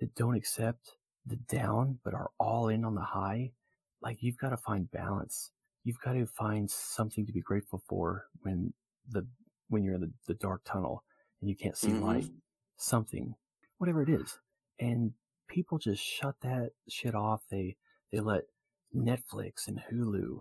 that 0.00 0.12
don't 0.16 0.34
accept 0.34 0.96
the 1.26 1.36
down 1.36 1.98
but 2.04 2.14
are 2.14 2.30
all 2.38 2.68
in 2.68 2.84
on 2.84 2.94
the 2.94 3.02
high, 3.02 3.52
like 4.02 4.22
you've 4.22 4.38
got 4.38 4.50
to 4.50 4.56
find 4.56 4.90
balance. 4.90 5.50
You've 5.84 6.00
got 6.00 6.14
to 6.14 6.26
find 6.26 6.70
something 6.70 7.26
to 7.26 7.32
be 7.32 7.40
grateful 7.40 7.82
for 7.88 8.26
when 8.42 8.72
the 9.10 9.26
when 9.68 9.82
you're 9.84 9.94
in 9.94 10.00
the, 10.02 10.12
the 10.26 10.34
dark 10.34 10.62
tunnel 10.64 11.04
and 11.40 11.48
you 11.50 11.56
can't 11.56 11.76
see 11.76 11.92
Mhm. 11.92 12.02
light. 12.02 12.26
Something, 12.76 13.36
whatever 13.78 14.02
it 14.02 14.08
is. 14.08 14.38
And 14.80 15.14
people 15.48 15.78
just 15.78 16.02
shut 16.02 16.36
that 16.42 16.72
shit 16.88 17.14
off. 17.14 17.42
They 17.50 17.76
they 18.12 18.20
let 18.20 18.44
Netflix 18.94 19.68
and 19.68 19.80
Hulu. 19.80 20.40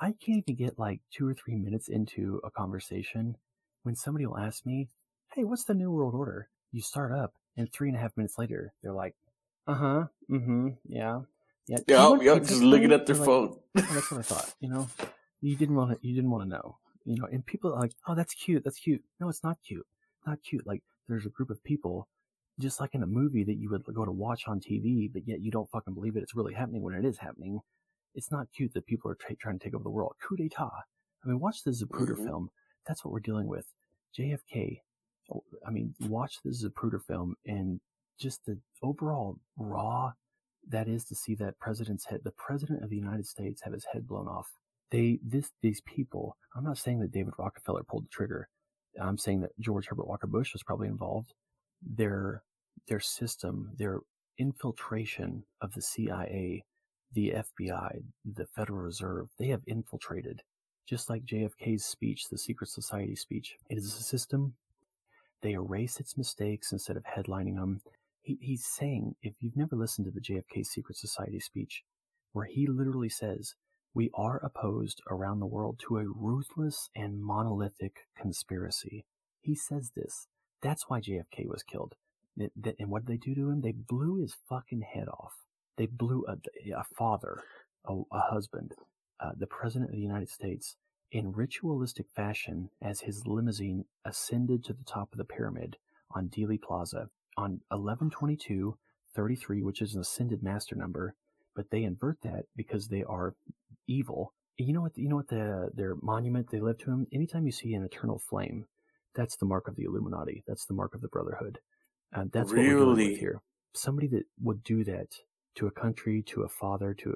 I 0.00 0.12
can't 0.12 0.38
even 0.46 0.56
get 0.56 0.78
like 0.78 1.00
two 1.10 1.26
or 1.28 1.34
three 1.34 1.56
minutes 1.56 1.88
into 1.88 2.40
a 2.44 2.50
conversation 2.50 3.36
when 3.82 3.96
somebody 3.96 4.26
will 4.26 4.38
ask 4.38 4.66
me, 4.66 4.88
Hey, 5.32 5.44
what's 5.44 5.64
the 5.64 5.74
New 5.74 5.90
World 5.92 6.14
Order? 6.14 6.50
You 6.72 6.82
start 6.82 7.12
up, 7.12 7.34
and 7.56 7.72
three 7.72 7.88
and 7.88 7.96
a 7.96 8.00
half 8.00 8.16
minutes 8.16 8.38
later, 8.38 8.72
they're 8.82 8.92
like, 8.92 9.16
Uh 9.70 9.74
huh, 9.74 10.06
mm 10.30 10.44
hmm, 10.44 10.68
yeah. 10.88 11.20
Yeah, 11.68 11.78
Yep, 11.86 12.22
want 12.26 12.48
just 12.48 12.62
looking 12.62 12.92
at 12.92 13.06
their 13.06 13.16
like, 13.16 13.26
phone. 13.26 13.56
"Oh, 13.76 13.80
that's 13.94 14.10
what 14.10 14.18
I 14.18 14.22
thought. 14.22 14.54
You 14.60 14.70
know, 14.70 14.88
you 15.40 15.54
didn't 15.56 15.76
want 15.76 15.90
to. 15.92 15.98
You 16.06 16.14
didn't 16.14 16.30
want 16.30 16.42
to 16.44 16.48
know. 16.48 16.78
You 17.04 17.16
know, 17.16 17.26
and 17.30 17.44
people 17.46 17.72
are 17.72 17.80
like, 17.80 17.92
"Oh, 18.08 18.14
that's 18.14 18.34
cute. 18.34 18.64
That's 18.64 18.78
cute." 18.80 19.02
No, 19.20 19.28
it's 19.28 19.44
not 19.44 19.58
cute. 19.66 19.86
Not 20.26 20.38
cute. 20.42 20.66
Like 20.66 20.82
there's 21.08 21.26
a 21.26 21.30
group 21.36 21.50
of 21.50 21.62
people, 21.62 22.08
just 22.58 22.80
like 22.80 22.94
in 22.94 23.02
a 23.04 23.06
movie 23.06 23.44
that 23.44 23.56
you 23.58 23.70
would 23.70 23.84
go 23.94 24.04
to 24.04 24.10
watch 24.10 24.48
on 24.48 24.58
TV, 24.60 25.08
but 25.12 25.22
yet 25.28 25.40
you 25.40 25.50
don't 25.52 25.70
fucking 25.70 25.94
believe 25.94 26.16
it. 26.16 26.22
It's 26.24 26.34
really 26.34 26.54
happening 26.54 26.82
when 26.82 26.94
it 26.94 27.04
is 27.04 27.18
happening. 27.18 27.60
It's 28.14 28.32
not 28.32 28.48
cute 28.56 28.74
that 28.74 28.86
people 28.86 29.08
are 29.10 29.14
tra- 29.14 29.36
trying 29.36 29.58
to 29.58 29.64
take 29.64 29.74
over 29.74 29.84
the 29.84 29.90
world. 29.90 30.14
Coup 30.20 30.36
d'état. 30.36 30.70
I 31.24 31.28
mean, 31.28 31.38
watch 31.38 31.62
the 31.62 31.70
Zapruder 31.70 32.16
Mhm. 32.16 32.24
film. 32.24 32.50
That's 32.86 33.04
what 33.04 33.12
we're 33.12 33.20
dealing 33.20 33.46
with. 33.46 33.66
JFK. 34.18 34.82
oh, 35.32 35.44
I 35.64 35.70
mean, 35.70 35.94
watch 36.00 36.38
the 36.42 36.50
Zapruder 36.50 37.00
film 37.06 37.36
and 37.46 37.80
just 38.20 38.44
the 38.46 38.58
overall 38.82 39.38
raw 39.56 40.12
that 40.68 40.88
is 40.88 41.04
to 41.06 41.14
see 41.14 41.34
that 41.36 41.58
president's 41.58 42.04
head, 42.04 42.20
the 42.22 42.32
president 42.32 42.84
of 42.84 42.90
the 42.90 42.96
United 42.96 43.26
States, 43.26 43.62
have 43.62 43.72
his 43.72 43.86
head 43.92 44.06
blown 44.06 44.28
off. 44.28 44.48
They, 44.90 45.18
this, 45.24 45.50
these 45.62 45.80
people. 45.82 46.36
I'm 46.54 46.64
not 46.64 46.78
saying 46.78 47.00
that 47.00 47.12
David 47.12 47.34
Rockefeller 47.38 47.82
pulled 47.84 48.04
the 48.04 48.10
trigger. 48.10 48.48
I'm 49.00 49.18
saying 49.18 49.40
that 49.40 49.58
George 49.58 49.86
Herbert 49.86 50.08
Walker 50.08 50.26
Bush 50.26 50.52
was 50.52 50.62
probably 50.62 50.88
involved. 50.88 51.32
Their, 51.82 52.42
their 52.88 53.00
system, 53.00 53.70
their 53.78 54.00
infiltration 54.38 55.44
of 55.60 55.72
the 55.74 55.82
CIA, 55.82 56.64
the 57.12 57.34
FBI, 57.60 58.02
the 58.34 58.46
Federal 58.46 58.80
Reserve, 58.80 59.28
they 59.38 59.48
have 59.48 59.62
infiltrated. 59.66 60.42
Just 60.88 61.08
like 61.08 61.24
JFK's 61.24 61.84
speech, 61.84 62.28
the 62.28 62.38
Secret 62.38 62.68
Society 62.68 63.14
speech, 63.14 63.56
it 63.68 63.78
is 63.78 63.86
a 63.86 64.02
system. 64.02 64.54
They 65.40 65.52
erase 65.52 66.00
its 66.00 66.18
mistakes 66.18 66.72
instead 66.72 66.96
of 66.96 67.04
headlining 67.04 67.56
them 67.56 67.80
he, 68.30 68.38
he's 68.40 68.64
saying, 68.64 69.14
if 69.22 69.34
you've 69.40 69.56
never 69.56 69.74
listened 69.74 70.06
to 70.06 70.10
the 70.12 70.20
JFK 70.20 70.64
Secret 70.64 70.96
Society 70.96 71.40
speech, 71.40 71.82
where 72.32 72.44
he 72.44 72.66
literally 72.66 73.08
says, 73.08 73.54
we 73.92 74.10
are 74.14 74.38
opposed 74.44 75.02
around 75.10 75.40
the 75.40 75.46
world 75.46 75.80
to 75.88 75.98
a 75.98 76.04
ruthless 76.06 76.90
and 76.94 77.20
monolithic 77.20 78.06
conspiracy. 78.16 79.04
He 79.40 79.56
says 79.56 79.90
this. 79.96 80.28
That's 80.62 80.88
why 80.88 81.00
JFK 81.00 81.46
was 81.48 81.64
killed. 81.64 81.94
And 82.38 82.90
what 82.90 83.04
did 83.04 83.12
they 83.12 83.16
do 83.16 83.34
to 83.34 83.50
him? 83.50 83.62
They 83.62 83.72
blew 83.72 84.20
his 84.20 84.36
fucking 84.48 84.82
head 84.82 85.08
off. 85.08 85.32
They 85.76 85.86
blew 85.86 86.24
a, 86.28 86.36
a 86.72 86.84
father, 86.96 87.42
a, 87.84 87.94
a 88.12 88.20
husband, 88.20 88.74
uh, 89.18 89.32
the 89.36 89.46
president 89.48 89.90
of 89.90 89.96
the 89.96 90.02
United 90.02 90.28
States 90.28 90.76
in 91.10 91.32
ritualistic 91.32 92.06
fashion 92.14 92.70
as 92.80 93.00
his 93.00 93.26
limousine 93.26 93.86
ascended 94.04 94.62
to 94.64 94.72
the 94.72 94.84
top 94.84 95.08
of 95.12 95.18
the 95.18 95.24
pyramid 95.24 95.76
on 96.14 96.28
Dealey 96.28 96.60
Plaza 96.60 97.08
on 97.36 97.60
1122 97.68 98.76
33, 99.14 99.62
which 99.62 99.82
is 99.82 99.94
an 99.94 100.00
ascended 100.00 100.42
master 100.42 100.76
number, 100.76 101.14
but 101.56 101.70
they 101.70 101.82
invert 101.82 102.18
that 102.22 102.44
because 102.56 102.88
they 102.88 103.02
are 103.02 103.34
evil. 103.88 104.32
You 104.56 104.72
know 104.72 104.82
what? 104.82 104.96
You 104.96 105.08
know 105.08 105.16
what? 105.16 105.28
The 105.28 105.70
their 105.74 105.96
monument 106.02 106.50
they 106.50 106.60
live 106.60 106.78
to 106.78 106.90
him. 106.90 107.06
Anytime 107.12 107.46
you 107.46 107.52
see 107.52 107.74
an 107.74 107.82
eternal 107.82 108.18
flame, 108.18 108.66
that's 109.14 109.36
the 109.36 109.46
mark 109.46 109.68
of 109.68 109.76
the 109.76 109.84
Illuminati. 109.84 110.44
That's 110.46 110.66
the 110.66 110.74
mark 110.74 110.94
of 110.94 111.00
the 111.00 111.08
Brotherhood. 111.08 111.58
Uh, 112.14 112.24
that's 112.32 112.50
what 112.50 112.58
we're 112.58 112.78
dealing 112.78 113.10
with 113.10 113.18
here. 113.18 113.40
Somebody 113.74 114.08
that 114.08 114.24
would 114.42 114.62
do 114.62 114.84
that 114.84 115.08
to 115.56 115.66
a 115.66 115.70
country, 115.70 116.22
to 116.26 116.42
a 116.42 116.48
father, 116.48 116.94
to 116.94 117.14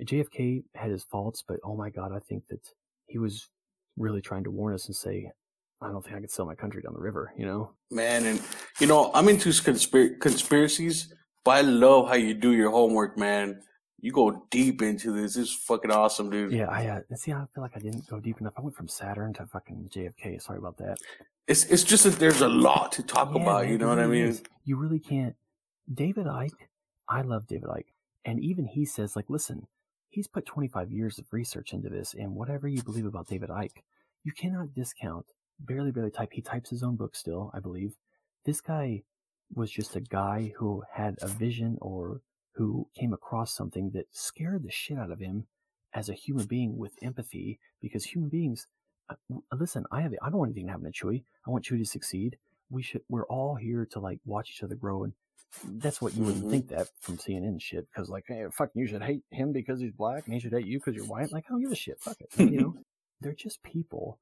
a... 0.00 0.04
JFK 0.04 0.62
had 0.74 0.90
his 0.90 1.04
faults, 1.04 1.42
but 1.46 1.58
oh 1.64 1.76
my 1.76 1.90
God, 1.90 2.12
I 2.12 2.20
think 2.20 2.46
that 2.48 2.60
he 3.06 3.18
was 3.18 3.48
really 3.96 4.20
trying 4.20 4.44
to 4.44 4.50
warn 4.50 4.74
us 4.74 4.86
and 4.86 4.94
say, 4.94 5.30
I 5.80 5.88
don't 5.88 6.04
think 6.04 6.16
I 6.16 6.20
could 6.20 6.30
sell 6.30 6.46
my 6.46 6.54
country 6.54 6.82
down 6.82 6.94
the 6.94 7.00
river. 7.00 7.32
You 7.36 7.46
know? 7.46 7.70
Man, 7.90 8.26
and 8.26 8.42
you 8.80 8.86
know, 8.86 9.10
I'm 9.14 9.28
into 9.28 9.50
conspir- 9.50 10.18
conspiracies, 10.20 11.12
but 11.44 11.52
I 11.52 11.60
love 11.62 12.08
how 12.08 12.14
you 12.14 12.34
do 12.34 12.52
your 12.52 12.70
homework, 12.70 13.16
man. 13.16 13.60
You 14.00 14.12
go 14.12 14.46
deep 14.50 14.82
into 14.82 15.12
this. 15.12 15.36
It's 15.36 15.52
fucking 15.52 15.90
awesome, 15.90 16.30
dude. 16.30 16.52
Yeah, 16.52 16.68
I 16.68 16.86
uh, 16.86 17.00
see. 17.16 17.32
I 17.32 17.44
feel 17.54 17.62
like 17.62 17.72
I 17.76 17.80
didn't 17.80 18.06
go 18.08 18.20
deep 18.20 18.40
enough. 18.40 18.54
I 18.56 18.60
went 18.60 18.76
from 18.76 18.86
Saturn 18.88 19.32
to 19.34 19.46
fucking 19.46 19.90
JFK. 19.92 20.40
Sorry 20.40 20.58
about 20.58 20.76
that. 20.78 20.98
It's 21.48 21.64
it's 21.64 21.82
just 21.82 22.04
that 22.04 22.18
there's 22.18 22.40
a 22.40 22.48
lot 22.48 22.92
to 22.92 23.02
talk 23.02 23.30
Yeah, 23.34 23.42
about. 23.42 23.62
man, 23.62 23.72
You 23.72 23.78
know 23.78 23.88
what 23.88 23.98
I 23.98 24.06
mean? 24.06 24.26
is. 24.26 24.42
You 24.64 24.76
really 24.76 25.00
can't. 25.00 25.34
David 25.92 26.26
Icke, 26.26 26.50
I 27.08 27.22
love 27.22 27.46
David 27.46 27.70
Icke, 27.70 27.94
and 28.24 28.38
even 28.44 28.66
he 28.66 28.84
says, 28.84 29.16
like, 29.16 29.24
listen, 29.30 29.66
he's 30.10 30.28
put 30.28 30.44
25 30.44 30.92
years 30.92 31.18
of 31.18 31.24
research 31.32 31.72
into 31.72 31.88
this, 31.88 32.14
and 32.14 32.34
whatever 32.34 32.68
you 32.68 32.82
believe 32.82 33.06
about 33.06 33.26
David 33.26 33.48
Icke, 33.48 33.82
you 34.22 34.32
cannot 34.32 34.74
discount. 34.74 35.24
Barely, 35.60 35.90
barely 35.90 36.10
type. 36.10 36.30
He 36.32 36.40
types 36.42 36.70
his 36.70 36.82
own 36.82 36.96
book 36.96 37.14
still, 37.16 37.50
I 37.54 37.60
believe. 37.60 37.94
This 38.44 38.60
guy 38.60 39.02
was 39.54 39.70
just 39.70 39.96
a 39.96 40.00
guy 40.00 40.52
who 40.58 40.82
had 40.92 41.16
a 41.22 41.26
vision 41.28 41.78
or 41.80 42.20
who 42.54 42.88
came 42.98 43.12
across 43.12 43.54
something 43.54 43.90
that 43.94 44.06
scared 44.12 44.62
the 44.62 44.70
shit 44.70 44.98
out 44.98 45.10
of 45.10 45.20
him 45.20 45.46
as 45.94 46.08
a 46.08 46.14
human 46.14 46.46
being 46.46 46.76
with 46.76 46.92
empathy 47.02 47.58
because 47.80 48.04
human 48.04 48.28
beings 48.28 48.66
uh, 49.08 49.14
listen 49.56 49.84
i 49.90 50.02
have 50.02 50.12
i 50.22 50.28
don't 50.28 50.38
want 50.38 50.50
anything 50.50 50.66
to 50.66 50.72
happen 50.72 50.84
to 50.84 50.92
Chuy 51.06 51.22
i 51.46 51.50
want 51.50 51.64
Chuy 51.64 51.78
to 51.78 51.84
succeed 51.86 52.36
we 52.68 52.82
should 52.82 53.00
we're 53.08 53.24
all 53.26 53.54
here 53.54 53.86
to 53.92 53.98
like 54.00 54.18
watch 54.26 54.50
each 54.54 54.62
other 54.62 54.74
grow 54.74 55.04
and 55.04 55.12
that's 55.80 56.02
what 56.02 56.14
you 56.14 56.24
wouldn't 56.24 56.44
Mhm. 56.44 56.50
think 56.50 56.68
that 56.68 56.88
from 57.00 57.16
cnn 57.16 57.58
shit 57.58 57.88
because 57.90 58.10
like 58.10 58.24
hey 58.28 58.44
fuck 58.52 58.68
you 58.74 58.86
should 58.86 59.02
hate 59.02 59.22
him 59.30 59.50
because 59.52 59.80
he's 59.80 59.92
black 59.92 60.26
and 60.26 60.34
he 60.34 60.40
should 60.40 60.52
hate 60.52 60.66
you 60.66 60.78
because 60.78 60.94
you're 60.94 61.06
white 61.06 61.32
like 61.32 61.44
i 61.48 61.52
don't 61.52 61.62
give 61.62 61.72
a 61.72 61.74
shit 61.74 61.98
fuck 62.00 62.18
it 62.20 62.28
you 62.38 62.60
know 62.60 62.74
they're 63.22 63.32
just 63.32 63.62
people 63.62 64.18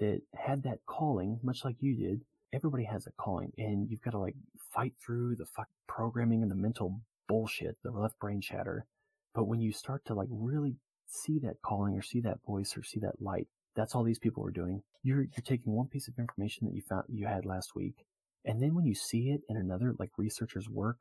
that 0.00 0.22
had 0.34 0.64
that 0.64 0.80
calling 0.86 1.38
much 1.42 1.64
like 1.64 1.76
you 1.80 1.94
did 1.94 2.22
everybody 2.52 2.84
has 2.84 3.06
a 3.06 3.12
calling 3.12 3.52
and 3.58 3.88
you've 3.88 4.02
got 4.02 4.10
to 4.10 4.18
like 4.18 4.34
fight 4.72 4.92
through 5.04 5.36
the 5.36 5.46
fuck 5.46 5.68
programming 5.86 6.42
and 6.42 6.50
the 6.50 6.56
mental 6.56 7.00
bullshit, 7.28 7.76
the 7.82 7.90
left 7.90 8.18
brain 8.18 8.40
chatter. 8.40 8.86
But 9.34 9.44
when 9.44 9.60
you 9.60 9.72
start 9.72 10.04
to 10.06 10.14
like 10.14 10.28
really 10.30 10.76
see 11.06 11.38
that 11.40 11.62
calling 11.62 11.96
or 11.96 12.02
see 12.02 12.20
that 12.20 12.44
voice 12.46 12.76
or 12.76 12.82
see 12.82 13.00
that 13.00 13.22
light, 13.22 13.46
that's 13.76 13.94
all 13.94 14.02
these 14.02 14.18
people 14.18 14.44
are 14.44 14.50
doing. 14.50 14.82
You're, 15.02 15.22
you're 15.22 15.44
taking 15.44 15.72
one 15.72 15.86
piece 15.86 16.08
of 16.08 16.18
information 16.18 16.66
that 16.66 16.74
you 16.74 16.82
found 16.82 17.04
you 17.08 17.26
had 17.26 17.46
last 17.46 17.74
week. 17.74 18.04
And 18.44 18.60
then 18.60 18.74
when 18.74 18.84
you 18.84 18.94
see 18.94 19.30
it 19.30 19.42
in 19.48 19.56
another 19.56 19.94
like 19.98 20.10
researcher's 20.16 20.68
work 20.68 20.98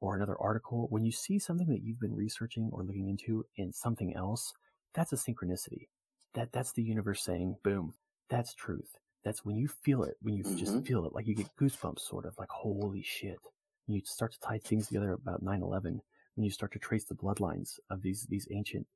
or 0.00 0.14
another 0.14 0.36
article, 0.38 0.86
when 0.90 1.04
you 1.04 1.12
see 1.12 1.38
something 1.38 1.68
that 1.68 1.82
you've 1.82 2.00
been 2.00 2.14
researching 2.14 2.70
or 2.72 2.84
looking 2.84 3.08
into 3.08 3.44
in 3.56 3.72
something 3.72 4.14
else, 4.14 4.52
that's 4.94 5.12
a 5.12 5.16
synchronicity. 5.16 5.88
That 6.34 6.52
that's 6.52 6.72
the 6.72 6.82
universe 6.82 7.22
saying, 7.22 7.56
boom, 7.62 7.94
that's 8.32 8.54
truth. 8.54 8.96
That's 9.24 9.44
when 9.44 9.56
you 9.56 9.68
feel 9.68 10.02
it, 10.02 10.16
when 10.22 10.34
you 10.34 10.42
mm-hmm. 10.42 10.56
just 10.56 10.84
feel 10.86 11.04
it, 11.04 11.12
like 11.12 11.26
you 11.26 11.34
get 11.34 11.54
goosebumps, 11.60 12.00
sort 12.00 12.24
of 12.24 12.34
like, 12.38 12.48
holy 12.48 13.02
shit. 13.02 13.38
When 13.86 13.96
you 13.96 14.02
start 14.04 14.32
to 14.32 14.40
tie 14.40 14.58
things 14.58 14.88
together 14.88 15.12
about 15.12 15.42
9 15.42 15.62
11, 15.62 16.00
when 16.34 16.44
you 16.44 16.50
start 16.50 16.72
to 16.72 16.78
trace 16.78 17.04
the 17.04 17.14
bloodlines 17.14 17.78
of 17.90 18.00
these, 18.02 18.26
these 18.30 18.48
ancient, 18.50 18.86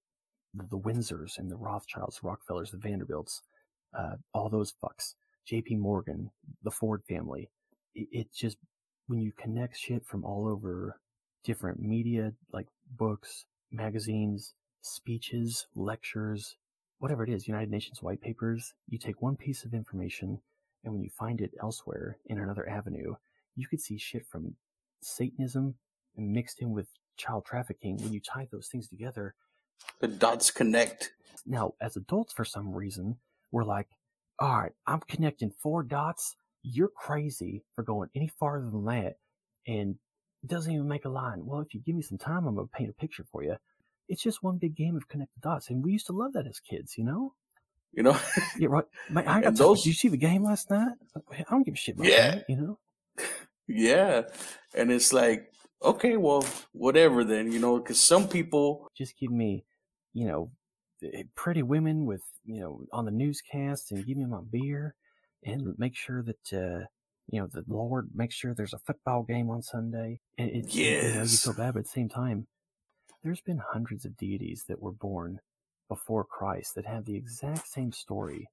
the, 0.54 0.64
the 0.70 0.78
Windsors 0.78 1.38
and 1.38 1.50
the 1.50 1.56
Rothschilds, 1.56 2.18
the 2.20 2.28
Rockefellers, 2.28 2.70
the 2.70 2.78
Vanderbilts, 2.78 3.42
uh, 3.96 4.14
all 4.32 4.48
those 4.48 4.72
fucks, 4.82 5.14
JP 5.50 5.78
Morgan, 5.78 6.30
the 6.62 6.70
Ford 6.70 7.02
family. 7.06 7.50
It, 7.94 8.08
it 8.10 8.26
just, 8.34 8.56
when 9.06 9.20
you 9.20 9.32
connect 9.32 9.76
shit 9.76 10.04
from 10.06 10.24
all 10.24 10.48
over 10.48 10.98
different 11.44 11.78
media, 11.78 12.32
like 12.52 12.68
books, 12.96 13.44
magazines, 13.70 14.54
speeches, 14.80 15.66
lectures, 15.74 16.56
whatever 16.98 17.24
it 17.24 17.30
is, 17.30 17.48
United 17.48 17.70
Nations 17.70 18.02
white 18.02 18.20
papers, 18.20 18.74
you 18.88 18.98
take 18.98 19.22
one 19.22 19.36
piece 19.36 19.64
of 19.64 19.74
information 19.74 20.40
and 20.84 20.94
when 20.94 21.02
you 21.02 21.10
find 21.10 21.40
it 21.40 21.52
elsewhere 21.60 22.18
in 22.26 22.38
another 22.38 22.68
avenue, 22.68 23.14
you 23.56 23.66
could 23.66 23.80
see 23.80 23.98
shit 23.98 24.24
from 24.24 24.54
Satanism 25.02 25.74
mixed 26.16 26.62
in 26.62 26.70
with 26.70 26.86
child 27.16 27.44
trafficking. 27.44 27.96
When 27.98 28.12
you 28.12 28.20
tie 28.20 28.46
those 28.50 28.68
things 28.68 28.88
together, 28.88 29.34
the 30.00 30.08
dots 30.08 30.50
connect. 30.50 31.12
Now, 31.44 31.74
as 31.80 31.96
adults, 31.96 32.32
for 32.32 32.44
some 32.44 32.72
reason, 32.72 33.16
we're 33.50 33.64
like, 33.64 33.88
all 34.38 34.56
right, 34.56 34.72
I'm 34.86 35.00
connecting 35.08 35.50
four 35.50 35.82
dots. 35.82 36.36
You're 36.62 36.88
crazy 36.88 37.64
for 37.74 37.82
going 37.82 38.10
any 38.14 38.28
farther 38.28 38.70
than 38.70 38.84
that. 38.84 39.16
And 39.66 39.96
it 40.42 40.48
doesn't 40.48 40.72
even 40.72 40.88
make 40.88 41.04
a 41.04 41.10
line. 41.10 41.44
Well, 41.44 41.60
if 41.60 41.74
you 41.74 41.80
give 41.80 41.96
me 41.96 42.02
some 42.02 42.18
time, 42.18 42.46
I'm 42.46 42.54
going 42.54 42.68
to 42.68 42.72
paint 42.76 42.90
a 42.90 42.92
picture 42.92 43.24
for 43.30 43.42
you 43.42 43.56
it's 44.08 44.22
just 44.22 44.42
one 44.42 44.58
big 44.58 44.74
game 44.74 44.96
of 44.96 45.08
connect 45.08 45.34
the 45.34 45.40
dots, 45.40 45.70
and 45.70 45.84
we 45.84 45.92
used 45.92 46.06
to 46.06 46.12
love 46.12 46.32
that 46.34 46.46
as 46.46 46.60
kids, 46.60 46.96
you 46.96 47.04
know. 47.04 47.34
You 47.92 48.02
know, 48.02 48.18
yeah, 48.58 48.68
right. 48.70 48.84
Man, 49.10 49.26
I 49.26 49.40
got 49.42 49.56
those. 49.56 49.82
Did 49.82 49.88
you 49.88 49.94
see 49.94 50.08
the 50.08 50.16
game 50.16 50.44
last 50.44 50.70
night? 50.70 50.92
I 51.16 51.44
don't 51.50 51.64
give 51.64 51.74
a 51.74 51.76
shit 51.76 51.94
about 51.96 52.06
yeah. 52.06 52.34
that, 52.36 52.44
you 52.48 52.56
know. 52.56 52.78
Yeah, 53.68 54.22
and 54.74 54.92
it's 54.92 55.12
like, 55.12 55.52
okay, 55.82 56.16
well, 56.16 56.44
whatever 56.72 57.24
then, 57.24 57.52
you 57.52 57.58
know, 57.58 57.78
because 57.78 58.00
some 58.00 58.28
people 58.28 58.90
just 58.96 59.18
give 59.18 59.30
me, 59.30 59.64
you 60.14 60.26
know, 60.26 60.50
pretty 61.34 61.62
women 61.62 62.06
with, 62.06 62.22
you 62.44 62.60
know, 62.60 62.80
on 62.92 63.04
the 63.04 63.10
newscast 63.10 63.92
and 63.92 64.06
give 64.06 64.16
me 64.16 64.26
my 64.26 64.40
beer 64.50 64.94
and 65.44 65.74
make 65.78 65.96
sure 65.96 66.22
that, 66.22 66.52
uh, 66.52 66.84
you 67.28 67.40
know, 67.40 67.48
the 67.52 67.64
Lord 67.66 68.10
makes 68.14 68.34
sure 68.34 68.54
there's 68.54 68.72
a 68.72 68.78
football 68.78 69.22
game 69.22 69.50
on 69.50 69.62
Sunday. 69.62 70.20
And 70.38 70.50
it's, 70.50 70.74
yes. 70.74 71.02
you, 71.02 71.14
know, 71.14 71.22
you 71.22 71.28
feel 71.28 71.52
bad, 71.54 71.74
but 71.74 71.80
at 71.80 71.84
the 71.86 71.90
same 71.90 72.08
time, 72.08 72.46
there's 73.26 73.40
been 73.40 73.58
hundreds 73.58 74.04
of 74.04 74.16
deities 74.16 74.64
that 74.68 74.80
were 74.80 74.92
born 74.92 75.40
before 75.88 76.24
Christ 76.24 76.76
that 76.76 76.86
have 76.86 77.04
the 77.04 77.16
exact 77.16 77.66
same 77.66 77.90
story. 77.90 78.48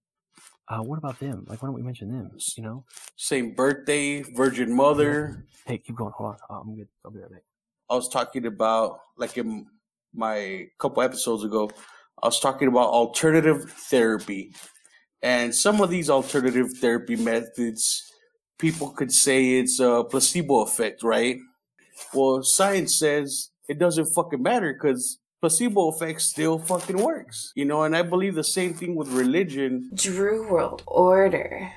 Uh, 0.67 0.79
what 0.79 0.97
about 0.97 1.19
them? 1.19 1.45
Like, 1.47 1.62
why 1.62 1.67
don't 1.67 1.75
we 1.75 1.83
mention 1.83 2.12
them? 2.12 2.31
You 2.57 2.63
know, 2.63 2.86
same 3.15 3.53
birthday, 3.53 4.23
Virgin 4.23 4.75
Mother. 4.75 5.45
Hey, 5.65 5.77
keep 5.77 5.95
going. 5.95 6.12
Hold 6.17 6.31
on. 6.31 6.38
Uh, 6.49 6.62
I'm 6.62 6.75
good. 6.75 6.88
I'll 7.05 7.12
be 7.12 7.19
right 7.19 7.31
back. 7.31 7.43
I 7.88 7.93
was 7.93 8.09
talking 8.09 8.47
about 8.47 9.01
like 9.15 9.38
in 9.38 9.67
my 10.12 10.67
couple 10.79 11.03
episodes 11.03 11.43
ago. 11.43 11.69
I 12.23 12.27
was 12.27 12.39
talking 12.39 12.67
about 12.67 12.88
alternative 12.88 13.69
therapy, 13.69 14.55
and 15.21 15.53
some 15.53 15.81
of 15.81 15.91
these 15.91 16.09
alternative 16.09 16.71
therapy 16.79 17.15
methods, 17.15 18.12
people 18.57 18.89
could 18.89 19.12
say 19.12 19.59
it's 19.59 19.79
a 19.79 20.03
placebo 20.09 20.62
effect, 20.62 21.03
right? 21.03 21.38
Well, 22.13 22.41
science 22.41 22.95
says 22.95 23.49
it 23.67 23.80
doesn't 23.80 24.08
fucking 24.13 24.41
matter 24.41 24.73
because 24.73 25.19
placebo 25.41 25.89
effect 25.89 26.21
still 26.21 26.58
fucking 26.58 26.97
works. 26.97 27.52
You 27.56 27.65
know, 27.65 27.84
and 27.84 27.95
I 27.95 28.02
believe 28.02 28.36
the 28.36 28.43
same 28.43 28.73
thing 28.73 28.95
with 28.95 29.10
religion. 29.10 29.89
Chuy 29.95 30.49
World 30.49 30.84
Order. 30.88 31.69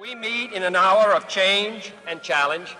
We 0.00 0.14
meet 0.14 0.52
in 0.52 0.62
an 0.62 0.76
hour 0.76 1.14
of 1.14 1.26
change 1.28 1.92
and 2.06 2.20
challenge, 2.20 2.76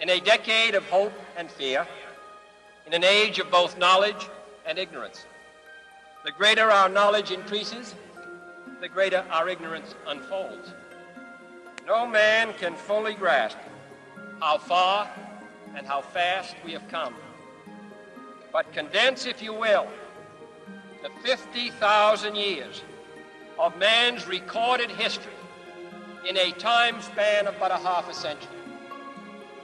in 0.00 0.08
a 0.10 0.20
decade 0.20 0.74
of 0.74 0.84
hope 0.88 1.12
and 1.36 1.50
fear, 1.50 1.86
in 2.86 2.94
an 2.94 3.04
age 3.04 3.38
of 3.38 3.50
both 3.50 3.76
knowledge 3.78 4.28
and 4.66 4.78
ignorance. 4.78 5.26
The 6.24 6.32
greater 6.32 6.70
our 6.70 6.88
knowledge 6.88 7.30
increases, 7.30 7.94
the 8.80 8.88
greater 8.88 9.24
our 9.30 9.48
ignorance 9.48 9.94
unfolds. 10.06 10.72
No 11.86 12.06
man 12.06 12.54
can 12.58 12.74
fully 12.74 13.14
grasp 13.14 13.58
how 14.40 14.58
far 14.58 15.08
and 15.74 15.86
how 15.86 16.00
fast 16.00 16.54
we 16.64 16.72
have 16.72 16.86
come 16.88 17.14
but 18.58 18.72
condense, 18.72 19.24
if 19.24 19.40
you 19.40 19.54
will, 19.54 19.86
the 21.04 21.10
50,000 21.22 22.34
years 22.34 22.82
of 23.56 23.78
man's 23.78 24.26
recorded 24.26 24.90
history 24.90 25.30
in 26.28 26.36
a 26.36 26.50
time 26.50 27.00
span 27.00 27.46
of 27.46 27.54
but 27.60 27.70
a 27.70 27.76
half 27.76 28.10
a 28.10 28.12
century. 28.12 28.48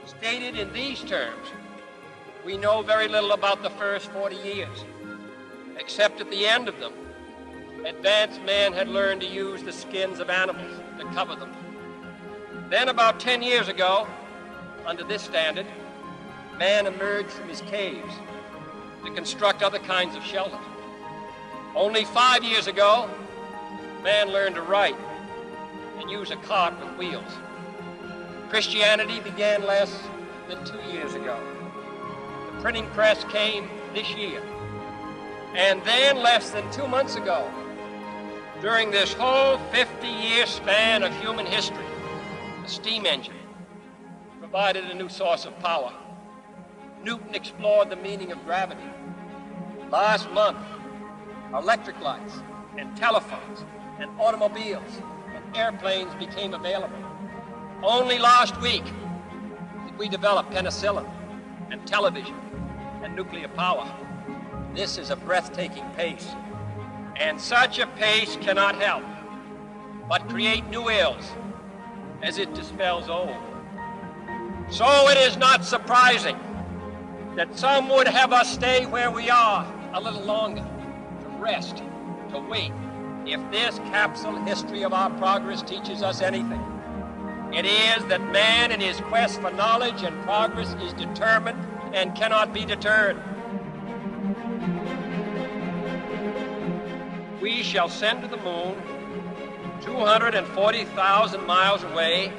Stated 0.05 0.57
in 0.57 0.71
these 0.71 1.01
terms, 1.01 1.45
we 2.45 2.55
know 2.55 2.83
very 2.83 3.09
little 3.09 3.33
about 3.33 3.63
the 3.63 3.69
first 3.71 4.09
40 4.11 4.37
years, 4.37 4.85
except 5.77 6.21
at 6.21 6.31
the 6.31 6.47
end 6.47 6.69
of 6.69 6.79
them, 6.79 6.93
advanced 7.85 8.41
man 8.43 8.71
had 8.71 8.87
learned 8.87 9.19
to 9.19 9.27
use 9.27 9.61
the 9.61 9.73
skins 9.73 10.21
of 10.21 10.29
animals 10.29 10.79
to 10.99 11.05
cover 11.07 11.35
them. 11.35 11.53
Then, 12.69 12.87
about 12.87 13.19
10 13.19 13.43
years 13.43 13.67
ago, 13.67 14.07
under 14.85 15.03
this 15.03 15.21
standard, 15.21 15.67
man 16.57 16.87
emerged 16.87 17.31
from 17.31 17.49
his 17.49 17.59
caves 17.59 18.13
to 19.05 19.11
construct 19.11 19.63
other 19.63 19.79
kinds 19.79 20.15
of 20.15 20.23
shelters. 20.23 20.59
Only 21.75 22.05
five 22.05 22.43
years 22.43 22.67
ago, 22.67 23.09
man 24.03 24.29
learned 24.29 24.55
to 24.55 24.61
write 24.61 24.95
and 25.99 26.09
use 26.09 26.31
a 26.31 26.35
cart 26.37 26.73
with 26.79 26.97
wheels. 26.97 27.31
Christianity 28.49 29.19
began 29.19 29.63
less 29.63 30.01
than 30.47 30.63
two 30.65 30.79
years 30.91 31.13
ago. 31.13 31.39
The 32.55 32.61
printing 32.61 32.87
press 32.91 33.23
came 33.25 33.69
this 33.93 34.09
year. 34.15 34.41
And 35.55 35.81
then, 35.83 36.17
less 36.17 36.49
than 36.49 36.69
two 36.71 36.87
months 36.87 37.15
ago, 37.15 37.49
during 38.61 38.91
this 38.91 39.13
whole 39.13 39.57
50 39.71 40.07
year 40.07 40.45
span 40.45 41.03
of 41.03 41.15
human 41.17 41.45
history, 41.45 41.85
the 42.61 42.67
steam 42.67 43.05
engine 43.05 43.35
provided 44.39 44.85
a 44.85 44.93
new 44.93 45.09
source 45.09 45.45
of 45.45 45.57
power. 45.59 45.93
Newton 47.03 47.35
explored 47.35 47.89
the 47.89 47.95
meaning 47.95 48.31
of 48.31 48.43
gravity. 48.45 48.81
Last 49.91 50.29
month, 50.31 50.57
electric 51.53 51.99
lights 52.01 52.41
and 52.77 52.95
telephones 52.97 53.63
and 53.99 54.09
automobiles 54.19 55.01
and 55.33 55.55
airplanes 55.55 56.13
became 56.15 56.53
available. 56.53 56.97
Only 57.83 58.17
last 58.17 58.59
week 58.61 58.83
did 59.85 59.97
we 59.97 60.09
develop 60.09 60.49
penicillin 60.49 61.07
and 61.69 61.85
television 61.87 62.35
and 63.03 63.15
nuclear 63.15 63.47
power. 63.47 63.87
This 64.73 64.97
is 64.97 65.11
a 65.11 65.15
breathtaking 65.15 65.85
pace. 65.91 66.27
And 67.17 67.39
such 67.39 67.79
a 67.79 67.87
pace 67.87 68.37
cannot 68.41 68.75
help 68.81 69.03
but 70.09 70.27
create 70.27 70.67
new 70.69 70.89
ills 70.89 71.31
as 72.23 72.37
it 72.39 72.53
dispels 72.53 73.07
old. 73.07 73.35
So 74.69 74.85
it 75.09 75.17
is 75.17 75.37
not 75.37 75.63
surprising 75.63 76.37
that 77.35 77.57
some 77.57 77.89
would 77.89 78.07
have 78.07 78.31
us 78.31 78.53
stay 78.53 78.85
where 78.85 79.11
we 79.11 79.29
are 79.29 79.67
a 79.93 79.99
little 79.99 80.23
longer, 80.23 80.65
to 81.21 81.27
rest, 81.37 81.77
to 82.29 82.39
wait. 82.39 82.71
If 83.25 83.39
this 83.51 83.77
capsule 83.89 84.37
history 84.43 84.83
of 84.83 84.93
our 84.93 85.09
progress 85.11 85.61
teaches 85.61 86.01
us 86.01 86.21
anything, 86.21 86.63
it 87.53 87.65
is 87.65 88.05
that 88.05 88.21
man 88.31 88.71
in 88.71 88.79
his 88.79 88.99
quest 89.01 89.41
for 89.41 89.51
knowledge 89.51 90.03
and 90.03 90.23
progress 90.23 90.73
is 90.81 90.93
determined 90.93 91.59
and 91.93 92.15
cannot 92.15 92.53
be 92.53 92.65
deterred. 92.65 93.17
We 97.41 97.63
shall 97.63 97.89
send 97.89 98.21
to 98.21 98.27
the 98.27 98.37
moon, 98.37 98.81
240,000 99.81 101.45
miles 101.45 101.83
away, 101.83 102.31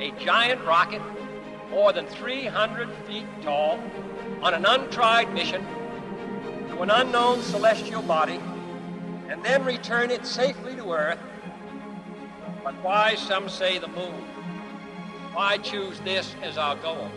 a 0.00 0.10
giant 0.12 0.64
rocket 0.64 1.02
more 1.70 1.92
than 1.92 2.06
300 2.06 2.88
feet 3.06 3.26
tall 3.42 3.78
on 4.42 4.54
an 4.54 4.64
untried 4.64 5.32
mission 5.32 5.66
to 6.68 6.82
an 6.82 6.90
unknown 6.90 7.42
celestial 7.42 8.02
body 8.02 8.40
and 9.28 9.44
then 9.44 9.64
return 9.64 10.10
it 10.10 10.26
safely 10.26 10.74
to 10.76 10.92
Earth. 10.92 11.18
But 12.62 12.74
why, 12.82 13.14
some 13.14 13.48
say, 13.48 13.78
the 13.78 13.88
moon? 13.88 14.24
Why 15.32 15.58
choose 15.58 16.00
this 16.00 16.34
as 16.42 16.58
our 16.58 16.76
goal? 16.76 17.10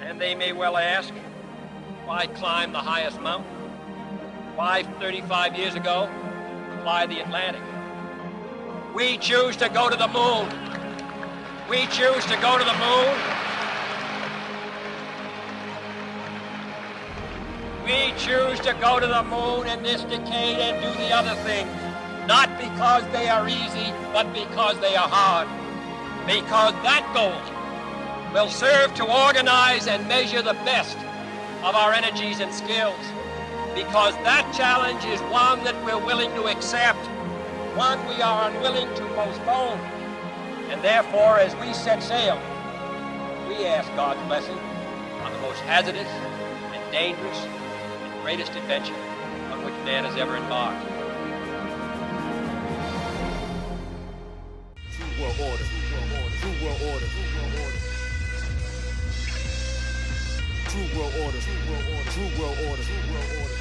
And 0.00 0.20
they 0.20 0.34
may 0.34 0.52
well 0.52 0.76
ask, 0.76 1.12
why 2.04 2.26
climb 2.26 2.72
the 2.72 2.78
highest 2.78 3.20
mountain? 3.20 3.50
Why 4.54 4.82
35 5.00 5.56
years 5.56 5.74
ago 5.74 6.08
fly 6.82 7.06
the 7.06 7.20
Atlantic? 7.20 7.62
We 8.94 9.18
choose 9.18 9.56
to 9.56 9.68
go 9.68 9.88
to 9.88 9.96
the 9.96 10.08
moon. 10.08 10.48
We 11.68 11.86
choose 11.86 12.24
to 12.26 12.36
go 12.36 12.58
to 12.58 12.64
the 12.64 12.74
moon. 12.74 13.33
We 17.84 18.14
choose 18.16 18.58
to 18.60 18.72
go 18.80 18.98
to 18.98 19.06
the 19.06 19.22
moon 19.24 19.66
in 19.66 19.82
this 19.82 20.00
decade 20.04 20.56
and 20.58 20.82
do 20.82 20.90
the 20.98 21.12
other 21.12 21.34
things, 21.42 21.68
not 22.26 22.48
because 22.58 23.04
they 23.12 23.28
are 23.28 23.46
easy, 23.46 23.92
but 24.10 24.32
because 24.32 24.80
they 24.80 24.96
are 24.96 25.06
hard. 25.06 25.46
Because 26.26 26.72
that 26.80 27.04
goal 27.12 27.36
will 28.32 28.48
serve 28.48 28.94
to 28.94 29.04
organize 29.04 29.86
and 29.86 30.08
measure 30.08 30.40
the 30.40 30.54
best 30.64 30.96
of 31.62 31.74
our 31.74 31.92
energies 31.92 32.40
and 32.40 32.54
skills. 32.54 33.04
Because 33.74 34.14
that 34.24 34.50
challenge 34.56 35.04
is 35.04 35.20
one 35.30 35.62
that 35.64 35.76
we're 35.84 36.02
willing 36.06 36.30
to 36.36 36.44
accept, 36.44 37.04
one 37.76 37.98
we 38.08 38.22
are 38.22 38.48
unwilling 38.48 38.88
to 38.94 39.04
postpone. 39.12 39.78
And 40.70 40.80
therefore, 40.82 41.38
as 41.38 41.54
we 41.56 41.74
set 41.74 42.02
sail, 42.02 42.40
we 43.46 43.66
ask 43.66 43.94
God's 43.94 44.22
blessing 44.26 44.58
on 45.20 45.34
the 45.34 45.38
most 45.40 45.60
hazardous 45.60 46.08
and 46.08 46.90
dangerous 46.90 47.46
greatest 48.24 48.56
adventure 48.56 48.96
on 49.52 49.62
which 49.66 49.74
man 49.84 50.02
has 50.02 50.16
ever 50.16 50.36
embarked. 50.38 50.80
True 54.96 55.12
world 55.20 55.36
order. 55.44 55.64
True 56.40 56.56
world 56.64 56.80
order. 56.88 57.04
True 57.04 57.28
world 57.36 57.52
order. 57.60 57.80
True 60.72 60.88
world 60.96 61.14
order. 61.20 61.36
True 61.36 61.60
world 61.68 62.56
order. 62.64 62.80
True 62.80 63.04
world 63.12 63.28
order. 63.44 63.60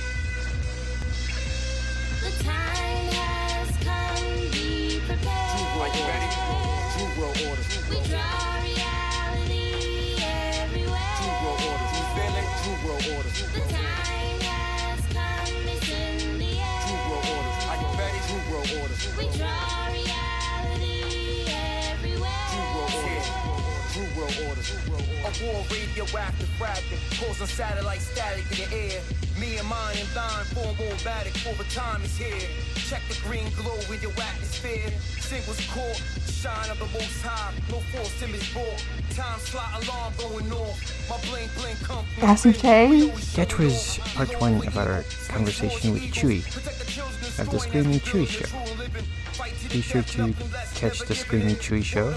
The 2.23 2.31
time 2.47 3.07
has 3.19 3.67
come, 3.83 4.47
be 4.55 5.03
prepared. 5.03 5.59
Are 5.75 5.91
you 5.91 6.07
ready? 6.07 6.31
True 6.95 7.11
world 7.19 7.35
order. 7.51 7.67
We 7.91 7.99
draw 8.07 8.63
reality 8.63 10.23
everywhere. 10.23 11.19
True 11.19 11.35
world 11.43 11.67
order. 11.67 11.87
You 11.99 12.07
feel 12.15 12.31
it? 12.39 12.47
True 12.63 12.79
world 12.87 13.03
order. 13.11 13.27
The 13.27 13.59
time 13.75 14.22
order. 18.71 19.82
True 23.93 24.01
world 24.17 24.33
order. 24.49 24.61
A 25.21 25.31
war 25.45 25.63
radioactive 25.69 26.49
fragment 26.57 26.99
causing 27.13 27.45
satellite 27.45 28.01
static 28.01 28.43
in 28.49 28.57
the 28.67 28.75
air. 28.75 29.01
Me 29.39 29.57
and 29.57 29.67
mine 29.67 29.95
and 29.99 30.09
thine 30.17 30.45
form 30.45 30.75
bombarded 30.77 31.37
for 31.37 31.53
the 31.61 31.69
time 31.69 32.01
is 32.01 32.17
here. 32.17 32.49
Check 32.89 33.03
the 33.07 33.15
green 33.21 33.45
glow 33.55 33.77
in 33.93 34.01
your 34.01 34.09
atmosphere. 34.17 34.89
Singles 35.21 35.61
caught, 35.69 36.01
shine 36.25 36.71
of 36.71 36.79
the 36.79 36.87
most 36.87 37.21
high. 37.21 37.53
No 37.69 37.81
force 37.93 38.23
in 38.23 38.31
this 38.31 38.51
ball. 38.51 38.73
Time 39.13 39.39
slot 39.39 39.83
alarm 39.83 40.13
going 40.17 40.51
off. 40.51 40.81
My 41.07 41.17
blink 41.29 41.53
blink 41.53 41.77
come. 41.83 42.03
from 42.35 42.53
K? 42.53 43.11
That 43.35 43.59
was 43.59 43.99
part 44.15 44.41
one 44.41 44.65
of 44.65 44.75
our 44.75 45.03
conversation 45.27 45.93
with 45.93 46.11
Chuy 46.11 46.41
of 47.39 47.47
the 47.51 47.59
Screaming 47.59 47.99
Chuy 47.99 48.25
Show. 48.25 49.22
Be 49.71 49.81
sure 49.81 50.03
to 50.03 50.33
catch 50.75 50.99
the 50.99 51.15
Screaming 51.15 51.55
Chuy 51.55 51.83
Show 51.83 52.13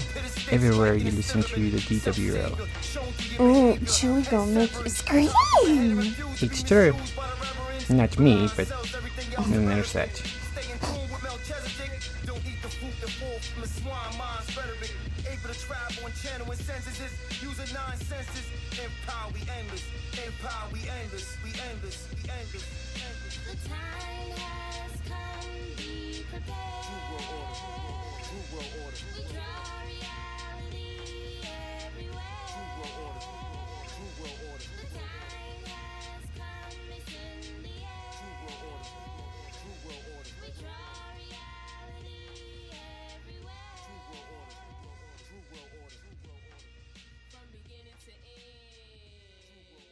everywhere 0.51 0.93
you 0.95 1.11
listen 1.11 1.41
to 1.41 1.71
the 1.71 1.77
DWL. 1.77 2.51
Ooh, 3.39 3.75
Chuy 3.85 4.29
gonna 4.29 4.51
make 4.51 4.73
you 4.83 4.89
scream. 4.89 6.15
It's 6.41 6.63
true. 6.63 6.93
Not 7.89 8.19
me, 8.19 8.49
but 8.55 8.69
oh. 8.71 9.43
then 9.47 9.65
there's 9.65 9.93
that. 9.93 10.15
Stay 10.15 10.71
in 10.71 10.79
tune 10.79 11.09
with 11.09 11.23
Melchizedek. 11.23 12.01
Don't 12.25 12.43
the 12.43 12.67
fruit 12.67 12.93
that 13.01 13.09
fall 13.09 13.39
from 13.39 13.61
the 13.61 13.67
swine 13.67 14.17
mind's 14.17 14.57
rhetoric. 14.57 14.91
Able 15.25 15.53
to 15.53 15.59
travel 15.59 16.05
and 16.05 16.15
channel 16.15 16.51
in 16.51 16.57
sentences. 16.57 17.11
Using 17.41 17.73
nine 17.73 17.97
senses. 17.97 18.43
Empire, 18.75 19.31
we 19.33 19.41
endless. 19.57 19.83
Empire, 20.19 20.67
we 20.73 20.79
endless. 20.83 21.37
We 21.43 21.49
endless. 21.71 22.07
We 22.11 22.29
endless. 22.29 22.65
endless. 22.99 23.37
The 23.47 23.55
time 23.69 24.35
has 24.35 24.91
come, 25.07 25.47
be 25.47 25.63
prepared. 25.63 25.76
True 26.29 26.39
world 26.43 27.23
order. 27.23 27.55
True 28.21 28.43
world 34.19 34.39
order. 34.51 34.56